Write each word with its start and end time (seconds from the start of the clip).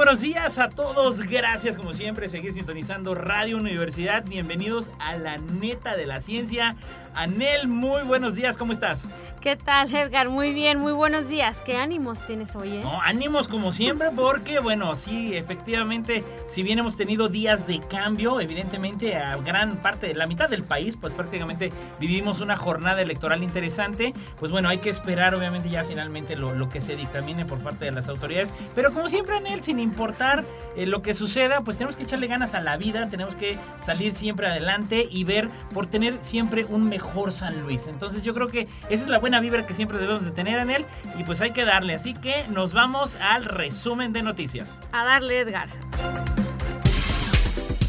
Buenos 0.00 0.22
días 0.22 0.58
a 0.58 0.70
todos. 0.70 1.20
Gracias 1.24 1.76
como 1.76 1.92
siempre 1.92 2.30
seguir 2.30 2.54
sintonizando 2.54 3.14
Radio 3.14 3.58
Universidad. 3.58 4.24
Bienvenidos 4.24 4.90
a 4.98 5.14
la 5.18 5.36
neta 5.36 5.94
de 5.94 6.06
la 6.06 6.22
ciencia. 6.22 6.74
Anel, 7.14 7.68
muy 7.68 8.02
buenos 8.04 8.34
días. 8.34 8.56
¿Cómo 8.56 8.72
estás? 8.72 9.06
¿Qué 9.40 9.56
tal, 9.56 9.94
Edgar? 9.94 10.28
Muy 10.28 10.52
bien, 10.52 10.78
muy 10.78 10.92
buenos 10.92 11.30
días. 11.30 11.62
¿Qué 11.64 11.78
ánimos 11.78 12.26
tienes 12.26 12.54
hoy, 12.56 12.76
eh? 12.76 12.80
No, 12.82 13.00
ánimos 13.00 13.48
como 13.48 13.72
siempre 13.72 14.10
porque, 14.14 14.58
bueno, 14.58 14.94
sí, 14.94 15.34
efectivamente, 15.34 16.22
si 16.46 16.62
bien 16.62 16.78
hemos 16.78 16.98
tenido 16.98 17.30
días 17.30 17.66
de 17.66 17.80
cambio, 17.80 18.38
evidentemente 18.42 19.16
a 19.16 19.38
gran 19.38 19.78
parte 19.78 20.14
la 20.14 20.26
mitad 20.26 20.50
del 20.50 20.62
país, 20.62 20.98
pues 21.00 21.14
prácticamente 21.14 21.72
vivimos 21.98 22.42
una 22.42 22.54
jornada 22.54 23.00
electoral 23.00 23.42
interesante, 23.42 24.12
pues 24.38 24.52
bueno, 24.52 24.68
hay 24.68 24.76
que 24.76 24.90
esperar 24.90 25.34
obviamente 25.34 25.70
ya 25.70 25.84
finalmente 25.84 26.36
lo, 26.36 26.54
lo 26.54 26.68
que 26.68 26.82
se 26.82 26.94
dictamine 26.94 27.46
por 27.46 27.62
parte 27.62 27.86
de 27.86 27.92
las 27.92 28.10
autoridades, 28.10 28.52
pero 28.74 28.92
como 28.92 29.08
siempre 29.08 29.38
en 29.38 29.46
él, 29.46 29.62
sin 29.62 29.80
importar 29.80 30.44
eh, 30.76 30.84
lo 30.84 31.00
que 31.00 31.14
suceda, 31.14 31.62
pues 31.62 31.78
tenemos 31.78 31.96
que 31.96 32.02
echarle 32.02 32.26
ganas 32.26 32.52
a 32.52 32.60
la 32.60 32.76
vida, 32.76 33.08
tenemos 33.08 33.36
que 33.36 33.58
salir 33.82 34.12
siempre 34.12 34.48
adelante 34.48 35.08
y 35.10 35.24
ver 35.24 35.48
por 35.72 35.86
tener 35.86 36.18
siempre 36.22 36.66
un 36.66 36.90
mejor 36.90 37.32
San 37.32 37.58
Luis. 37.62 37.86
Entonces 37.86 38.22
yo 38.22 38.34
creo 38.34 38.48
que 38.48 38.68
esa 38.90 39.04
es 39.04 39.08
la 39.08 39.18
buena 39.18 39.29
vibra 39.38 39.64
que 39.64 39.74
siempre 39.74 39.98
debemos 39.98 40.24
de 40.24 40.32
tener 40.32 40.58
en 40.58 40.70
él 40.70 40.84
y 41.16 41.22
pues 41.22 41.40
hay 41.40 41.52
que 41.52 41.64
darle. 41.64 41.94
Así 41.94 42.14
que 42.14 42.44
nos 42.48 42.72
vamos 42.72 43.16
al 43.20 43.44
resumen 43.44 44.12
de 44.12 44.22
noticias. 44.22 44.76
A 44.90 45.04
darle, 45.04 45.38
Edgar. 45.38 45.68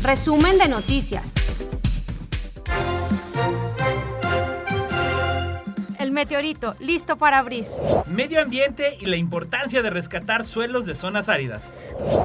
Resumen 0.03 0.57
de 0.59 0.67
noticias. 0.67 1.33
Meteorito, 6.21 6.75
listo 6.79 7.17
para 7.17 7.39
abrir. 7.39 7.65
Medio 8.05 8.41
ambiente 8.41 8.95
y 8.99 9.07
la 9.07 9.15
importancia 9.15 9.81
de 9.81 9.89
rescatar 9.89 10.45
suelos 10.45 10.85
de 10.85 10.93
zonas 10.93 11.29
áridas. 11.29 11.73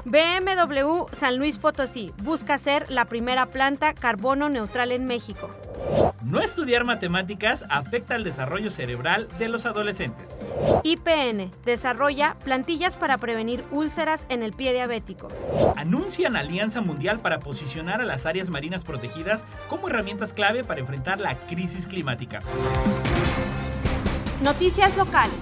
BMW 0.05 1.07
San 1.13 1.39
Luis 1.39 1.57
Potosí 1.57 2.13
busca 2.23 2.59
ser 2.59 2.91
la 2.91 3.07
primera 3.07 3.47
planta 3.47 3.95
carbono 3.95 4.51
neutral 4.51 4.93
en 4.93 5.07
México. 5.07 5.49
No 6.23 6.43
estudiar 6.43 6.85
matemáticas 6.85 7.65
afecta 7.71 8.17
al 8.17 8.25
desarrollo 8.25 8.71
cerebral 8.71 9.29
de 9.39 9.49
los 9.49 9.65
adolescentes. 9.65 10.39
IPN 10.83 11.51
desarrolla 11.65 12.37
plantillas 12.45 12.97
para 12.97 13.17
prevenir 13.17 13.65
úlceras 13.71 14.27
en 14.29 14.43
el 14.43 14.53
pie 14.53 14.75
diabético. 14.75 15.29
Anuncian 15.77 16.37
alianza 16.37 16.83
mundial 16.83 17.21
para 17.21 17.39
posicionar 17.39 18.03
a 18.03 18.05
las 18.05 18.27
áreas 18.27 18.51
marinas 18.51 18.85
protegidas 18.85 19.47
como 19.71 19.89
herramientas 19.89 20.35
clave 20.35 20.65
para 20.65 20.81
enfrentar 20.81 21.19
la 21.19 21.35
crisis 21.47 21.87
climática. 21.87 22.41
Noticias 24.47 24.97
locales. 24.97 25.35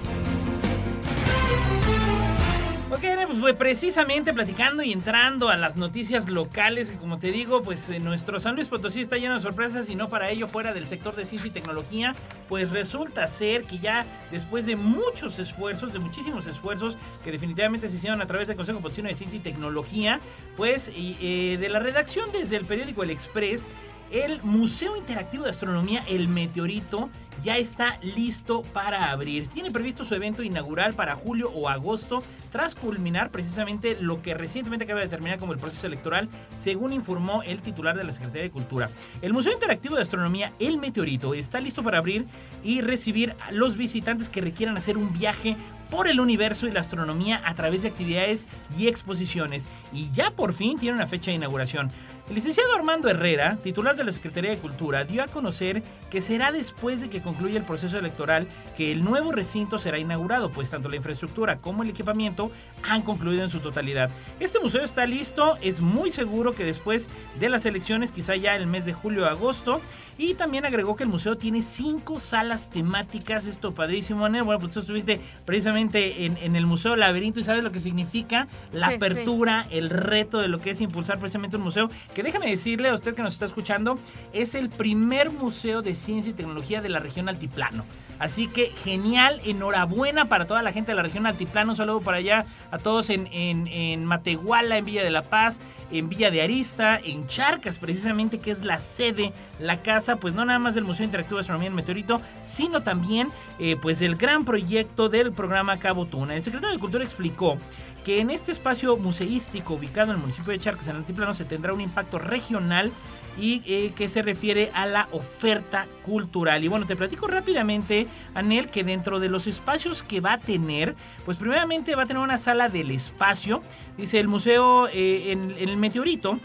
Ok, 2.89 3.03
pues 3.27 3.39
fue 3.39 3.53
precisamente 3.53 4.33
platicando 4.33 4.81
y 4.81 4.93
entrando 4.93 5.49
a 5.49 5.57
las 5.57 5.77
noticias 5.77 6.27
locales, 6.27 6.89
que 6.89 6.97
como 6.97 7.19
te 7.19 7.31
digo, 7.31 7.61
pues 7.61 7.87
eh, 7.91 7.99
nuestro 7.99 8.39
San 8.39 8.55
Luis 8.55 8.67
Potosí 8.67 9.01
está 9.01 9.17
lleno 9.17 9.35
de 9.35 9.41
sorpresas 9.41 9.91
y 9.91 9.95
no 9.95 10.09
para 10.09 10.31
ello 10.31 10.47
fuera 10.47 10.73
del 10.73 10.87
sector 10.87 11.15
de 11.15 11.23
ciencia 11.25 11.49
y 11.49 11.51
tecnología, 11.51 12.13
pues 12.49 12.71
resulta 12.71 13.27
ser 13.27 13.61
que 13.61 13.77
ya 13.77 14.07
después 14.31 14.65
de 14.65 14.75
muchos 14.75 15.37
esfuerzos, 15.37 15.93
de 15.93 15.99
muchísimos 15.99 16.47
esfuerzos 16.47 16.97
que 17.23 17.31
definitivamente 17.31 17.89
se 17.89 17.97
hicieron 17.97 18.23
a 18.23 18.25
través 18.25 18.47
del 18.47 18.55
Consejo 18.55 18.79
Potosino 18.79 19.07
de 19.07 19.13
Ciencia 19.13 19.37
y 19.37 19.43
Tecnología, 19.43 20.19
pues 20.57 20.89
y, 20.89 21.15
eh, 21.21 21.57
de 21.59 21.69
la 21.69 21.77
redacción 21.77 22.31
desde 22.31 22.55
el 22.55 22.65
periódico 22.65 23.03
El 23.03 23.11
Express, 23.11 23.67
el 24.11 24.41
Museo 24.43 24.95
Interactivo 24.95 25.43
de 25.43 25.49
Astronomía 25.49 26.03
El 26.07 26.27
Meteorito 26.27 27.09
ya 27.43 27.57
está 27.57 27.99
listo 28.01 28.61
para 28.61 29.11
abrir. 29.11 29.47
Tiene 29.47 29.71
previsto 29.71 30.03
su 30.03 30.15
evento 30.15 30.43
inaugural 30.43 30.93
para 30.93 31.15
julio 31.15 31.49
o 31.51 31.69
agosto, 31.69 32.23
tras 32.51 32.75
culminar 32.75 33.29
precisamente 33.29 33.97
lo 33.99 34.21
que 34.21 34.33
recientemente 34.33 34.85
acaba 34.85 35.01
de 35.01 35.09
terminar 35.09 35.37
como 35.37 35.53
el 35.53 35.59
proceso 35.59 35.87
electoral, 35.87 36.29
según 36.57 36.93
informó 36.93 37.43
el 37.43 37.61
titular 37.61 37.97
de 37.97 38.03
la 38.03 38.13
Secretaría 38.13 38.43
de 38.43 38.51
Cultura. 38.51 38.89
El 39.21 39.33
Museo 39.33 39.51
Interactivo 39.51 39.95
de 39.95 40.01
Astronomía 40.01 40.53
El 40.59 40.77
Meteorito 40.77 41.33
está 41.33 41.59
listo 41.59 41.83
para 41.83 41.97
abrir 41.97 42.25
y 42.63 42.81
recibir 42.81 43.35
a 43.45 43.51
los 43.51 43.75
visitantes 43.75 44.29
que 44.29 44.41
requieran 44.41 44.77
hacer 44.77 44.97
un 44.97 45.11
viaje 45.13 45.57
por 45.89 46.07
el 46.07 46.19
universo 46.19 46.67
y 46.67 46.71
la 46.71 46.79
astronomía 46.79 47.41
a 47.45 47.53
través 47.53 47.83
de 47.83 47.89
actividades 47.89 48.47
y 48.77 48.87
exposiciones. 48.87 49.69
Y 49.93 50.09
ya 50.13 50.31
por 50.31 50.53
fin 50.53 50.77
tiene 50.77 50.95
una 50.95 51.07
fecha 51.07 51.31
de 51.31 51.35
inauguración. 51.35 51.89
El 52.27 52.33
licenciado 52.33 52.73
Armando 52.75 53.07
Herrera, 53.07 53.59
titular 53.63 53.95
de 53.95 54.03
la 54.03 54.11
Secretaría 54.11 54.49
de 54.49 54.57
Cultura, 54.57 55.03
dio 55.03 55.21
a 55.21 55.27
conocer 55.27 55.83
que 56.09 56.21
será 56.21 56.51
después 56.51 56.99
de 57.01 57.07
que 57.07 57.21
concluya 57.21 57.55
el 57.57 57.63
proceso 57.65 57.99
electoral 57.99 58.47
que 58.75 58.91
el 58.91 59.05
nuevo 59.05 59.31
recinto 59.31 59.77
será 59.77 59.99
inaugurado, 59.99 60.49
pues 60.49 60.71
tanto 60.71 60.89
la 60.89 60.95
infraestructura 60.95 61.57
como 61.57 61.83
el 61.83 61.89
equipamiento 61.89 62.49
han 62.81 63.03
concluido 63.03 63.43
en 63.43 63.51
su 63.51 63.59
totalidad. 63.59 64.09
Este 64.39 64.59
museo 64.59 64.83
está 64.83 65.05
listo, 65.05 65.55
es 65.61 65.81
muy 65.81 66.09
seguro 66.09 66.53
que 66.53 66.63
después 66.65 67.09
de 67.39 67.47
las 67.47 67.67
elecciones, 67.67 68.11
quizá 68.11 68.35
ya 68.35 68.55
el 68.55 68.65
mes 68.65 68.85
de 68.85 68.93
julio 68.93 69.25
o 69.25 69.27
agosto, 69.27 69.79
y 70.17 70.33
también 70.33 70.65
agregó 70.65 70.95
que 70.95 71.03
el 71.03 71.09
museo 71.09 71.37
tiene 71.37 71.61
cinco 71.61 72.19
salas 72.19 72.71
temáticas, 72.71 73.45
esto 73.45 73.75
padrísimo, 73.75 74.25
Anel. 74.25 74.43
Bueno, 74.43 74.59
pues 74.61 74.71
tú 74.71 74.79
estuviste 74.79 75.19
precisamente 75.45 76.25
en, 76.25 76.37
en 76.37 76.55
el 76.55 76.65
Museo 76.65 76.95
Laberinto 76.95 77.39
y 77.39 77.43
sabes 77.43 77.63
lo 77.63 77.71
que 77.71 77.79
significa 77.79 78.47
la 78.71 78.87
Sí, 78.87 78.91
sí. 78.93 78.95
apertura, 78.95 79.67
el 79.69 79.89
reto 79.91 80.39
de 80.39 80.47
lo 80.47 80.59
que 80.59 80.71
es 80.71 80.81
impulsar 80.81 81.19
precisamente 81.19 81.57
un 81.57 81.63
museo, 81.63 81.89
que 82.15 82.23
déjame 82.23 82.49
decirle 82.49 82.89
a 82.89 82.95
usted 82.95 83.13
que 83.13 83.21
nos 83.21 83.33
está 83.33 83.45
escuchando, 83.45 83.99
es 84.33 84.55
el 84.55 84.69
primer 84.69 85.31
museo 85.31 85.83
de 85.83 85.93
ciencia 85.93 86.31
y 86.31 86.33
tecnología 86.33 86.81
de 86.81 86.89
la 86.89 86.99
región 86.99 87.29
altiplano. 87.29 87.85
Así 88.17 88.47
que 88.47 88.67
genial, 88.67 89.41
enhorabuena 89.43 90.29
para 90.29 90.47
toda 90.47 90.63
la 90.63 90.71
gente 90.71 90.93
de 90.93 90.95
la 90.95 91.03
región 91.03 91.27
altiplano, 91.27 91.73
un 91.73 91.75
saludo 91.75 91.99
para 91.99 92.17
allá 92.17 92.45
a 92.71 92.77
todos 92.77 93.09
en, 93.09 93.27
en, 93.27 93.67
en 93.67 94.05
Matehuala, 94.05 94.77
en 94.77 94.85
Villa 94.85 95.03
de 95.03 95.11
la 95.11 95.23
Paz, 95.23 95.59
en 95.91 96.09
Villa 96.09 96.31
de 96.31 96.41
Arista, 96.41 96.99
en 97.03 97.25
Charcas 97.25 97.77
precisamente, 97.77 98.39
que 98.39 98.51
es 98.51 98.63
la 98.63 98.79
sede, 98.79 99.33
la 99.59 99.81
casa, 99.81 100.17
pues 100.17 100.33
no 100.33 100.45
nada 100.45 100.59
más 100.59 100.75
del 100.75 100.83
Museo 100.83 101.05
Interactivo 101.05 101.37
de 101.37 101.41
Astronomía 101.41 101.69
del 101.69 101.75
Meteorito, 101.75 102.21
sino 102.41 102.83
también 102.83 103.27
eh, 103.59 103.75
pues 103.81 103.99
del 103.99 104.15
gran 104.15 104.45
proyecto 104.45 105.09
del 105.09 105.31
programa 105.31 105.79
Cabo 105.79 106.05
Tuna. 106.05 106.35
El 106.35 106.43
secretario 106.43 106.75
de 106.75 106.79
Cultura 106.79 107.03
explicó 107.03 107.57
que 108.03 108.19
en 108.19 108.29
este 108.29 108.51
espacio 108.51 108.97
museístico 108.97 109.73
ubicado 109.73 110.11
en 110.11 110.17
el 110.17 110.21
municipio 110.21 110.51
de 110.51 110.59
Charcas, 110.59 110.87
en 110.87 110.91
el 110.91 110.97
Altiplano, 110.97 111.33
se 111.33 111.43
tendrá 111.43 111.73
un 111.73 111.81
impacto 111.81 112.19
regional 112.19 112.91
y 113.37 113.61
eh, 113.65 113.91
que 113.95 114.07
se 114.09 114.21
refiere 114.21 114.71
a 114.73 114.85
la 114.85 115.07
oferta 115.11 115.87
cultural. 116.03 116.63
Y 116.63 116.67
bueno, 116.67 116.85
te 116.85 116.95
platico 116.95 117.27
rápidamente, 117.27 118.07
Anel, 118.33 118.67
que 118.69 118.83
dentro 118.83 119.19
de 119.19 119.29
los 119.29 119.47
espacios 119.47 120.03
que 120.03 120.21
va 120.21 120.33
a 120.33 120.39
tener, 120.39 120.95
pues 121.25 121.37
primeramente 121.37 121.95
va 121.95 122.03
a 122.03 122.05
tener 122.05 122.21
una 122.23 122.37
sala 122.37 122.69
del 122.69 122.91
espacio, 122.91 123.61
dice 123.97 124.19
el 124.19 124.27
museo 124.27 124.87
eh, 124.87 125.31
en, 125.31 125.51
en 125.57 125.69
el 125.69 125.77
Meteorito. 125.77 126.39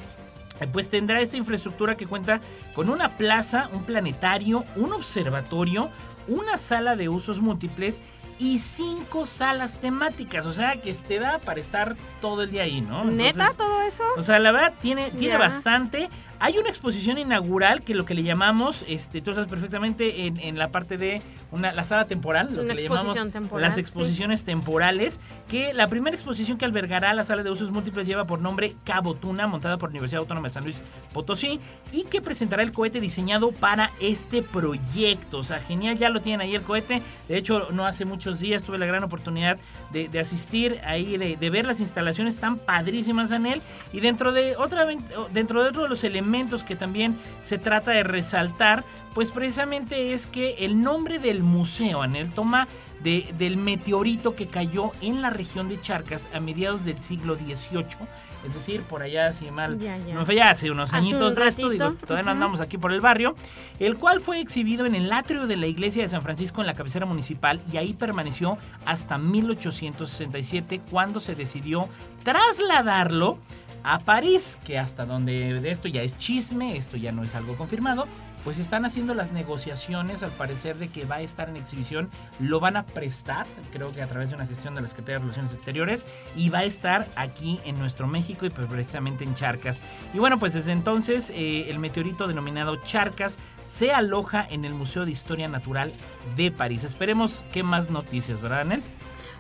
eh, 0.61 0.67
Pues 0.73 0.89
tendrá 0.91 1.21
esta 1.21 1.37
infraestructura 1.37 1.97
que 1.97 2.07
cuenta 2.07 2.41
con 2.75 2.91
una 2.91 3.17
plaza, 3.17 3.69
un 3.73 3.85
planetario, 3.85 4.65
un 4.77 4.93
observatorio, 4.93 5.91
una 6.29 6.59
sala 6.59 6.97
de 6.97 7.09
usos 7.09 7.41
múltiples 7.41 8.03
y 8.39 8.59
cinco 8.59 9.27
salas 9.27 9.79
temáticas. 9.81 10.47
O 10.47 10.53
sea 10.53 10.81
que 10.81 10.95
te 10.95 11.19
da 11.19 11.39
para 11.41 11.61
estar 11.61 11.95
todo 12.21 12.43
el 12.43 12.51
día 12.51 12.63
ahí, 12.63 12.81
¿no? 12.81 13.05
¿Neta 13.05 13.53
todo 13.57 13.83
eso? 13.83 14.05
o 14.17 14.23
sea, 14.23 14.39
la 14.39 14.51
verdad 14.53 14.73
tiene, 14.81 15.11
tiene 15.11 15.37
bastante. 15.37 16.09
Hay 16.43 16.57
una 16.57 16.71
exposición 16.71 17.19
inaugural 17.19 17.83
que 17.83 17.93
lo 17.93 18.07
que 18.07 18.15
le 18.15 18.23
llamamos, 18.23 18.83
este, 18.89 19.21
tú 19.21 19.35
sabes 19.35 19.47
perfectamente, 19.51 20.27
en, 20.27 20.41
en 20.41 20.57
la 20.57 20.71
parte 20.71 20.97
de 20.97 21.21
una, 21.53 21.75
la 21.75 21.85
sala 21.85 22.07
temporal, 22.07 22.47
lo 22.51 22.63
Una 22.63 22.75
que 22.75 22.81
le 22.81 22.89
llamamos 22.89 23.31
temporal, 23.31 23.61
las 23.61 23.75
sí. 23.75 23.83
exposiciones 23.83 24.45
temporales, 24.45 25.21
que 25.49 25.75
la 25.75 25.87
primera 25.89 26.17
exposición 26.17 26.57
que 26.57 26.65
albergará 26.65 27.13
la 27.13 27.25
sala 27.25 27.43
de 27.43 27.51
usos 27.51 27.71
múltiples 27.71 28.07
lleva 28.07 28.25
por 28.25 28.41
nombre 28.41 28.75
Cabo 28.85 29.13
Tuna, 29.15 29.49
montada 29.49 29.77
por 29.77 29.91
Universidad 29.91 30.21
Autónoma 30.21 30.49
de 30.49 30.55
San 30.55 30.65
Luis 30.65 30.81
Potosí, 31.13 31.61
y 31.93 32.05
que 32.05 32.23
presentará 32.23 32.63
el 32.63 32.73
cohete 32.73 33.01
diseñado 33.01 33.53
para 33.53 33.91
este 34.01 34.43
proyecto. 34.43 35.41
O 35.41 35.43
sea, 35.43 35.61
genial, 35.61 35.99
ya 35.99 36.09
lo 36.09 36.23
tienen 36.23 36.41
ahí 36.41 36.55
el 36.55 36.63
cohete. 36.63 37.03
De 37.29 37.37
hecho, 37.37 37.69
no 37.71 37.85
hace 37.85 38.07
muchos 38.07 38.41
días 38.41 38.65
tuve 38.65 38.79
la 38.79 38.87
gran 38.87 39.05
oportunidad 39.05 39.59
de, 39.93 40.09
de 40.09 40.19
asistir 40.19 40.81
ahí, 40.87 41.19
de, 41.19 41.37
de 41.37 41.51
ver 41.51 41.67
las 41.67 41.81
instalaciones 41.81 42.41
tan 42.41 42.57
padrísimas 42.57 43.31
en 43.31 43.45
él. 43.45 43.61
Y 43.93 44.01
dentro 44.01 44.33
de, 44.33 44.57
otra, 44.57 44.87
dentro 45.33 45.63
de 45.63 45.69
otro 45.69 45.83
de 45.83 45.91
los 45.91 46.03
elementos 46.03 46.30
que 46.67 46.77
también 46.77 47.19
se 47.41 47.59
trata 47.59 47.91
de 47.91 48.03
resaltar, 48.03 48.85
pues 49.15 49.31
precisamente 49.31 50.13
es 50.13 50.27
que 50.27 50.65
el 50.65 50.81
nombre 50.81 51.19
del 51.19 51.43
museo, 51.43 52.03
Anel, 52.03 52.31
toma 52.31 52.69
de, 53.03 53.33
del 53.37 53.57
meteorito 53.57 54.35
que 54.35 54.47
cayó 54.47 54.93
en 55.01 55.23
la 55.23 55.31
región 55.31 55.69
de 55.69 55.81
Charcas 55.81 56.29
a 56.33 56.41
mediados 56.41 56.85
del 56.85 57.01
siglo 57.03 57.35
XVIII. 57.37 58.07
Es 58.47 58.55
decir, 58.55 58.83
por 58.83 59.03
allá, 59.03 59.33
si 59.35 59.51
mal 59.51 59.79
Ya, 59.79 59.99
ya. 59.99 60.15
no 60.15 60.25
fue 60.25 60.35
ya 60.37 60.51
hace 60.51 60.71
unos 60.71 60.89
Hace 60.91 60.97
añitos 60.97 61.35
un 61.35 61.43
de 61.43 61.49
esto, 61.49 61.69
digo, 61.69 61.93
todavía 62.07 62.25
no 62.25 62.31
andamos 62.31 62.61
aquí 62.61 62.79
por 62.79 62.91
el 62.93 63.01
barrio, 63.01 63.35
el 63.79 63.97
cual 63.99 64.21
fue 64.21 64.41
exhibido 64.41 64.87
en 64.87 64.95
el 64.95 65.13
atrio 65.13 65.47
de 65.47 65.57
la 65.57 65.67
iglesia 65.67 66.03
de 66.03 66.09
San 66.09 66.23
Francisco 66.23 66.63
en 66.63 66.67
la 66.67 66.73
cabecera 66.73 67.05
municipal 67.05 67.61
y 67.71 67.77
ahí 67.77 67.93
permaneció 67.93 68.57
hasta 68.87 69.19
1867 69.19 70.81
cuando 70.91 71.21
se 71.21 71.35
decidió 71.35 71.89
trasladarlo 72.23 73.39
a 73.85 73.99
París, 73.99 74.59
que 74.65 74.79
hasta 74.79 75.07
donde 75.07 75.61
de 75.61 75.71
esto 75.71 75.89
ya 75.89 76.03
es 76.03 76.17
chisme, 76.19 76.77
esto 76.77 76.97
ya 76.97 77.13
no 77.13 77.23
es 77.23 77.35
algo 77.35 77.57
confirmado, 77.57 78.07
pues 78.45 78.59
están 78.59 78.85
haciendo 78.85 79.15
las 79.15 79.33
negociaciones 79.33 80.23
al 80.23 80.31
parecer 80.31 80.79
de 80.79 80.89
que 80.89 81.05
va 81.05 81.17
a 81.17 81.21
estar 81.21 81.49
en 81.49 81.57
exhibición, 81.57 82.09
lo 82.39 82.59
van 82.61 82.77
a 82.77 82.87
prestar, 82.87 83.47
creo 83.73 83.93
que 83.93 84.03
a 84.03 84.07
través 84.07 84.31
de 84.31 84.37
una 84.37 84.47
gestión 84.47 84.75
de 84.75 84.81
la 84.81 84.89
Secretaría 84.89 85.17
de 85.17 85.21
Relaciones 85.21 85.53
Exteriores, 85.53 86.07
y 86.37 86.49
va 86.49 86.59
a 86.59 86.65
estar 86.65 87.07
aquí 87.17 87.61
en 87.65 87.79
nuestro 87.79 88.07
México 88.07 88.47
y 88.47 88.51
pues 88.51 88.67
precisamente 88.67 89.25
en 89.25 89.35
Charcas. 89.35 89.81
Y 90.15 90.19
bueno, 90.19 90.39
pues 90.39 90.55
desde 90.55 90.73
entonces 90.73 91.31
eh, 91.31 91.67
el 91.69 91.79
meteorito 91.79 92.27
denominado 92.27 92.77
Charcas 92.77 93.37
se 93.65 93.93
aloja 93.93 94.47
en 94.51 94.65
el 94.65 94.75
Museo 94.75 95.05
de 95.05 95.11
Historia 95.13 95.49
Natural 95.49 95.93
de 96.37 96.51
París. 96.51 96.85
Esperemos 96.85 97.45
qué 97.53 97.63
más 97.63 97.91
noticias, 97.91 98.41
¿verdad, 98.41 98.61
Anel? 98.61 98.83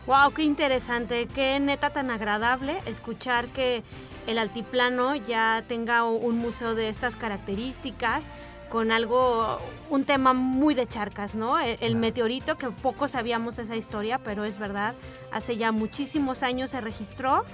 Wow, 0.06 0.32
qué 0.32 0.42
interesante, 0.42 1.26
qué 1.26 1.60
neta 1.60 1.90
tan 1.90 2.10
agradable 2.10 2.78
escuchar 2.86 3.46
que 3.48 3.82
el 4.30 4.38
altiplano 4.38 5.14
ya 5.16 5.64
tenga 5.68 6.04
un 6.04 6.38
museo 6.38 6.74
de 6.74 6.88
estas 6.88 7.16
características 7.16 8.30
con 8.68 8.92
algo, 8.92 9.58
un 9.90 10.04
tema 10.04 10.32
muy 10.32 10.74
de 10.74 10.86
charcas, 10.86 11.34
¿no? 11.34 11.58
El, 11.58 11.96
meteorito, 11.96 12.56
que 12.56 12.68
poco 12.70 13.08
sabíamos 13.08 13.58
esa 13.58 13.74
historia, 13.74 14.18
pero 14.18 14.44
es 14.44 14.58
verdad, 14.58 14.94
hace 15.32 15.56
ya 15.56 15.72
muchísimos 15.72 16.42
años 16.44 16.70
se 16.70 16.80
registró. 16.80 17.44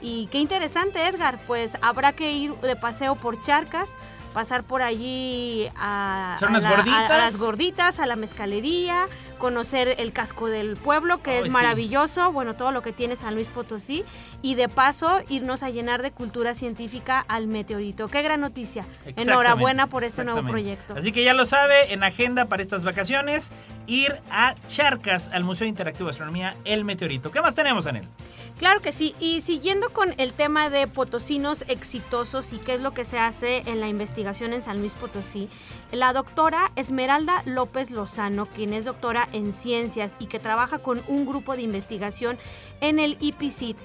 Y 0.00 0.26
qué 0.32 0.38
interesante, 0.38 1.06
Edgar, 1.06 1.38
pues 1.46 1.78
habrá 1.80 2.12
que 2.12 2.32
ir 2.32 2.54
de 2.56 2.74
paseo 2.74 3.14
por 3.14 3.40
charcas, 3.40 3.96
pasar 4.34 4.64
por 4.64 4.82
allí 4.82 5.68
a, 5.76 6.36
la- 6.62 6.68
a 7.14 7.18
las 7.18 7.36
gorditas, 7.38 8.00
a 8.00 8.06
la 8.06 8.16
mezcalería, 8.16 9.04
conocer 9.44 9.96
el 9.98 10.14
casco 10.14 10.48
del 10.48 10.78
pueblo, 10.78 11.22
que 11.22 11.38
es 11.38 11.44
sí. 11.44 11.50
maravilloso, 11.50 12.32
bueno, 12.32 12.54
todo 12.54 12.72
lo 12.72 12.80
que 12.80 12.94
tiene 12.94 13.14
San 13.14 13.34
Luis 13.34 13.50
Potosí, 13.50 14.02
y 14.40 14.54
de 14.54 14.70
paso 14.70 15.20
irnos 15.28 15.62
a 15.62 15.68
llenar 15.68 16.00
de 16.00 16.12
cultura 16.12 16.54
científica 16.54 17.22
al 17.28 17.46
meteorito. 17.46 18.08
Qué 18.08 18.22
gran 18.22 18.40
noticia. 18.40 18.86
Enhorabuena 19.04 19.86
por 19.86 20.02
este 20.02 20.24
nuevo 20.24 20.42
proyecto. 20.48 20.94
Así 20.96 21.12
que 21.12 21.24
ya 21.24 21.34
lo 21.34 21.44
sabe, 21.44 21.92
en 21.92 22.02
agenda 22.04 22.46
para 22.46 22.62
estas 22.62 22.84
vacaciones, 22.84 23.52
ir 23.86 24.18
a 24.30 24.54
Charcas, 24.66 25.28
al 25.28 25.44
Museo 25.44 25.66
Interactivo 25.66 26.06
de 26.06 26.12
Astronomía 26.12 26.56
El 26.64 26.86
Meteorito. 26.86 27.30
¿Qué 27.30 27.42
más 27.42 27.54
tenemos, 27.54 27.86
Anel? 27.86 28.08
Claro 28.56 28.80
que 28.80 28.92
sí, 28.92 29.14
y 29.20 29.42
siguiendo 29.42 29.90
con 29.90 30.14
el 30.16 30.32
tema 30.32 30.70
de 30.70 30.86
potosinos 30.86 31.64
exitosos 31.68 32.54
y 32.54 32.58
qué 32.58 32.72
es 32.72 32.80
lo 32.80 32.94
que 32.94 33.04
se 33.04 33.18
hace 33.18 33.62
en 33.66 33.80
la 33.80 33.88
investigación 33.88 34.54
en 34.54 34.62
San 34.62 34.78
Luis 34.78 34.92
Potosí, 34.92 35.50
la 35.92 36.14
doctora 36.14 36.70
Esmeralda 36.76 37.42
López 37.44 37.90
Lozano, 37.90 38.46
quien 38.46 38.72
es 38.72 38.84
doctora 38.84 39.28
en 39.34 39.52
ciencias 39.52 40.16
y 40.18 40.26
que 40.26 40.38
trabaja 40.38 40.78
con 40.78 41.02
un 41.08 41.26
grupo 41.26 41.56
de 41.56 41.62
investigación 41.62 42.38
en 42.80 42.98
el 42.98 43.18
IPCIT, 43.20 43.76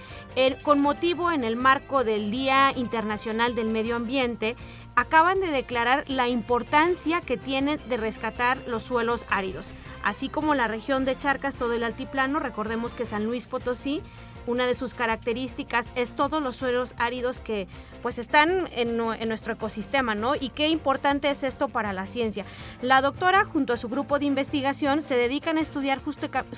con 0.63 0.79
motivo 0.79 1.31
en 1.31 1.43
el 1.43 1.57
marco 1.57 2.03
del 2.03 2.31
Día 2.31 2.71
Internacional 2.75 3.55
del 3.55 3.67
Medio 3.67 3.95
Ambiente, 3.95 4.55
acaban 4.95 5.39
de 5.39 5.47
declarar 5.47 6.09
la 6.09 6.27
importancia 6.27 7.21
que 7.21 7.37
tiene 7.37 7.77
de 7.77 7.97
rescatar 7.97 8.57
los 8.67 8.83
suelos 8.83 9.25
áridos, 9.29 9.73
así 10.03 10.29
como 10.29 10.55
la 10.55 10.67
región 10.67 11.05
de 11.05 11.17
Charcas, 11.17 11.57
todo 11.57 11.73
el 11.73 11.83
altiplano. 11.83 12.39
Recordemos 12.39 12.93
que 12.93 13.05
San 13.05 13.25
Luis 13.25 13.47
Potosí, 13.47 14.01
una 14.45 14.67
de 14.67 14.73
sus 14.73 14.93
características 14.93 15.91
es 15.95 16.13
todos 16.15 16.41
los 16.41 16.55
suelos 16.55 16.95
áridos 16.97 17.39
que 17.39 17.67
pues 18.01 18.19
están 18.19 18.69
en, 18.75 18.97
nu- 18.97 19.13
en 19.13 19.27
nuestro 19.29 19.53
ecosistema, 19.53 20.15
¿no? 20.15 20.33
Y 20.35 20.49
qué 20.49 20.67
importante 20.69 21.29
es 21.29 21.43
esto 21.43 21.67
para 21.67 21.93
la 21.93 22.07
ciencia. 22.07 22.45
La 22.81 23.01
doctora, 23.01 23.45
junto 23.45 23.73
a 23.73 23.77
su 23.77 23.89
grupo 23.89 24.19
de 24.19 24.25
investigación, 24.25 25.01
se 25.03 25.15
dedican 25.15 25.57
a 25.57 25.61
estudiar 25.61 26.01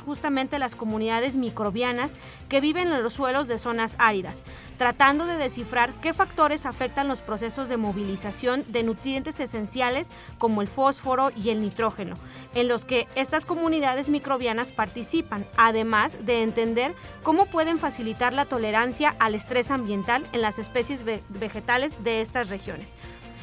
justamente 0.05 0.59
las 0.59 0.75
comunidades 0.75 1.37
microbianas 1.37 2.15
que 2.49 2.61
viven 2.61 2.91
en 2.91 3.03
los 3.03 3.13
suelos 3.13 3.47
de 3.47 3.57
zonas 3.57 3.95
áridas, 3.99 4.43
tratando 4.77 5.25
de 5.25 5.37
descifrar 5.37 5.91
qué 6.01 6.13
factores 6.13 6.65
afectan 6.65 7.07
los 7.07 7.21
procesos 7.21 7.69
de 7.69 7.77
movilización 7.77 8.65
de 8.67 8.83
nutrientes 8.83 9.39
esenciales 9.39 10.11
como 10.37 10.61
el 10.61 10.67
fósforo 10.67 11.31
y 11.35 11.49
el 11.49 11.61
nitrógeno, 11.61 12.15
en 12.53 12.67
los 12.67 12.85
que 12.85 13.07
estas 13.15 13.45
comunidades 13.45 14.09
microbianas 14.09 14.71
participan, 14.71 15.45
además 15.57 16.17
de 16.21 16.43
entender 16.43 16.93
cómo 17.23 17.45
pueden 17.45 17.79
facilitar 17.79 18.33
la 18.33 18.45
tolerancia 18.45 19.15
al 19.19 19.35
estrés 19.35 19.71
ambiental 19.71 20.25
en 20.31 20.41
las 20.41 20.59
especies 20.59 21.03
ve- 21.03 21.21
vegetales 21.39 22.03
de 22.03 22.21
estas 22.21 22.49
regiones. 22.49 22.95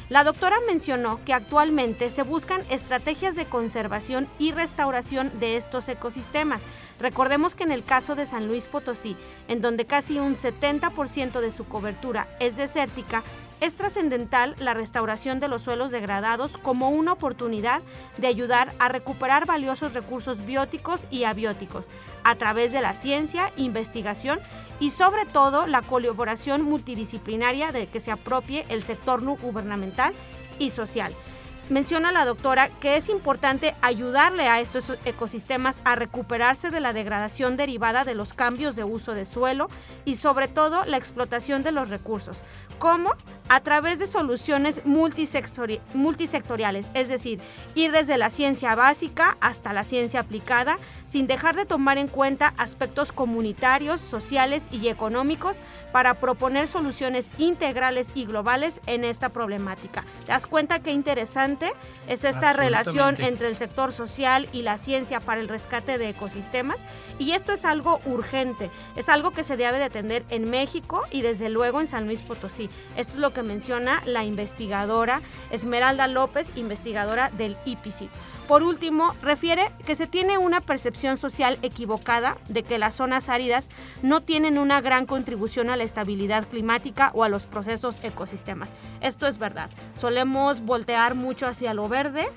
La 0.09 0.23
doctora 0.23 0.57
mencionó 0.65 1.23
que 1.23 1.33
actualmente 1.33 2.09
se 2.09 2.23
buscan 2.23 2.61
estrategias 2.71 3.35
de 3.35 3.45
conservación 3.45 4.27
y 4.39 4.51
restauración 4.51 5.31
de 5.39 5.55
estos 5.55 5.87
ecosistemas. 5.87 6.63
Recordemos 6.99 7.53
que 7.53 7.63
en 7.63 7.71
el 7.71 7.83
caso 7.83 8.15
de 8.15 8.25
San 8.25 8.47
Luis 8.47 8.67
Potosí, 8.67 9.15
en 9.47 9.61
donde 9.61 9.85
casi 9.85 10.17
un 10.17 10.33
70% 10.33 11.41
de 11.41 11.51
su 11.51 11.65
cobertura 11.65 12.27
es 12.39 12.57
desértica, 12.57 13.21
es 13.61 13.75
trascendental 13.75 14.55
la 14.59 14.73
restauración 14.73 15.39
de 15.39 15.47
los 15.47 15.61
suelos 15.61 15.91
degradados 15.91 16.57
como 16.57 16.89
una 16.89 17.13
oportunidad 17.13 17.81
de 18.17 18.27
ayudar 18.27 18.73
a 18.79 18.87
recuperar 18.89 19.45
valiosos 19.45 19.93
recursos 19.93 20.45
bióticos 20.45 21.07
y 21.11 21.25
abióticos 21.25 21.87
a 22.23 22.35
través 22.35 22.71
de 22.71 22.81
la 22.81 22.93
ciencia, 22.93 23.51
investigación 23.57 24.39
y 24.79 24.91
sobre 24.91 25.25
todo 25.25 25.67
la 25.67 25.81
colaboración 25.81 26.61
multidisciplinaria 26.61 27.71
de 27.71 27.87
que 27.87 27.99
se 27.99 28.11
apropie 28.11 28.65
el 28.69 28.83
sector 28.83 29.23
gubernamental 29.23 30.13
y 30.59 30.69
social. 30.69 31.13
Menciona 31.69 32.11
la 32.11 32.25
doctora 32.25 32.69
que 32.81 32.95
es 32.97 33.09
importante 33.09 33.75
ayudarle 33.81 34.47
a 34.47 34.59
estos 34.59 34.91
ecosistemas 35.05 35.81
a 35.83 35.93
recuperarse 35.93 36.71
de 36.71 36.79
la 36.79 36.93
degradación 36.93 37.57
derivada 37.57 38.03
de 38.03 38.15
los 38.15 38.33
cambios 38.33 38.75
de 38.75 38.83
uso 38.83 39.13
de 39.13 39.25
suelo 39.25 39.67
y 40.03 40.15
sobre 40.15 40.47
todo 40.47 40.83
la 40.85 40.97
explotación 40.97 41.61
de 41.61 41.71
los 41.71 41.89
recursos. 41.89 42.43
¿Cómo? 42.79 43.13
A 43.49 43.59
través 43.59 43.99
de 43.99 44.07
soluciones 44.07 44.83
multisectori- 44.83 45.79
multisectoriales, 45.93 46.87
es 46.95 47.07
decir, 47.07 47.39
ir 47.75 47.91
desde 47.91 48.17
la 48.17 48.31
ciencia 48.31 48.73
básica 48.73 49.37
hasta 49.39 49.71
la 49.71 49.83
ciencia 49.83 50.21
aplicada, 50.21 50.79
sin 51.09 51.25
dejar 51.25 51.55
de 51.55 51.65
tomar 51.65 51.97
en 51.97 52.07
cuenta 52.07 52.53
aspectos 52.57 53.11
comunitarios, 53.11 53.99
sociales 53.99 54.67
y 54.69 54.89
económicos 54.89 55.57
para 55.91 56.13
proponer 56.13 56.67
soluciones 56.67 57.31
integrales 57.39 58.11
y 58.13 58.25
globales 58.25 58.79
en 58.85 59.03
esta 59.03 59.29
problemática. 59.29 60.05
¿Te 60.27 60.33
das 60.33 60.45
cuenta 60.45 60.81
qué 60.81 60.91
interesante 60.91 61.73
es 62.07 62.23
esta 62.23 62.53
relación 62.53 63.19
entre 63.19 63.47
el 63.47 63.55
sector 63.55 63.91
social 63.91 64.47
y 64.51 64.61
la 64.61 64.77
ciencia 64.77 65.19
para 65.19 65.41
el 65.41 65.47
rescate 65.47 65.97
de 65.97 66.09
ecosistemas? 66.09 66.85
Y 67.17 67.31
esto 67.31 67.53
es 67.53 67.65
algo 67.65 68.01
urgente, 68.05 68.69
es 68.95 69.09
algo 69.09 69.31
que 69.31 69.43
se 69.43 69.57
debe 69.57 69.79
de 69.79 69.85
atender 69.85 70.25
en 70.29 70.47
México 70.47 71.07
y 71.09 71.23
desde 71.23 71.49
luego 71.49 71.81
en 71.81 71.87
San 71.87 72.05
Luis 72.05 72.21
Potosí. 72.21 72.69
Esto 72.95 73.13
es 73.13 73.19
lo 73.19 73.33
que 73.33 73.41
menciona 73.41 74.03
la 74.05 74.25
investigadora 74.25 75.23
Esmeralda 75.49 76.07
López, 76.07 76.51
investigadora 76.55 77.31
del 77.31 77.57
IPCIT. 77.65 78.11
Por 78.49 78.63
último, 78.63 79.13
refiere 79.21 79.71
que 79.85 79.93
se 79.93 80.07
tiene 80.07 80.39
una 80.39 80.59
percepción 80.59 81.17
social 81.17 81.59
equivocada 81.61 82.35
de 82.49 82.63
que 82.63 82.79
las 82.79 82.95
zonas 82.95 83.29
áridas 83.29 83.69
no 84.01 84.21
tienen 84.21 84.57
una 84.57 84.81
gran 84.81 85.05
contribución 85.05 85.69
a 85.69 85.77
la 85.77 85.83
estabilidad 85.83 86.47
climática 86.47 87.11
o 87.13 87.23
a 87.23 87.29
los 87.29 87.45
procesos 87.45 87.99
ecosistemas. 88.01 88.73
Esto 89.01 89.27
es 89.27 89.37
verdad. 89.37 89.69
Solemos 89.93 90.61
voltear 90.61 91.13
mucho 91.13 91.45
hacia 91.45 91.75
lo 91.75 91.87
verde, 91.87 92.27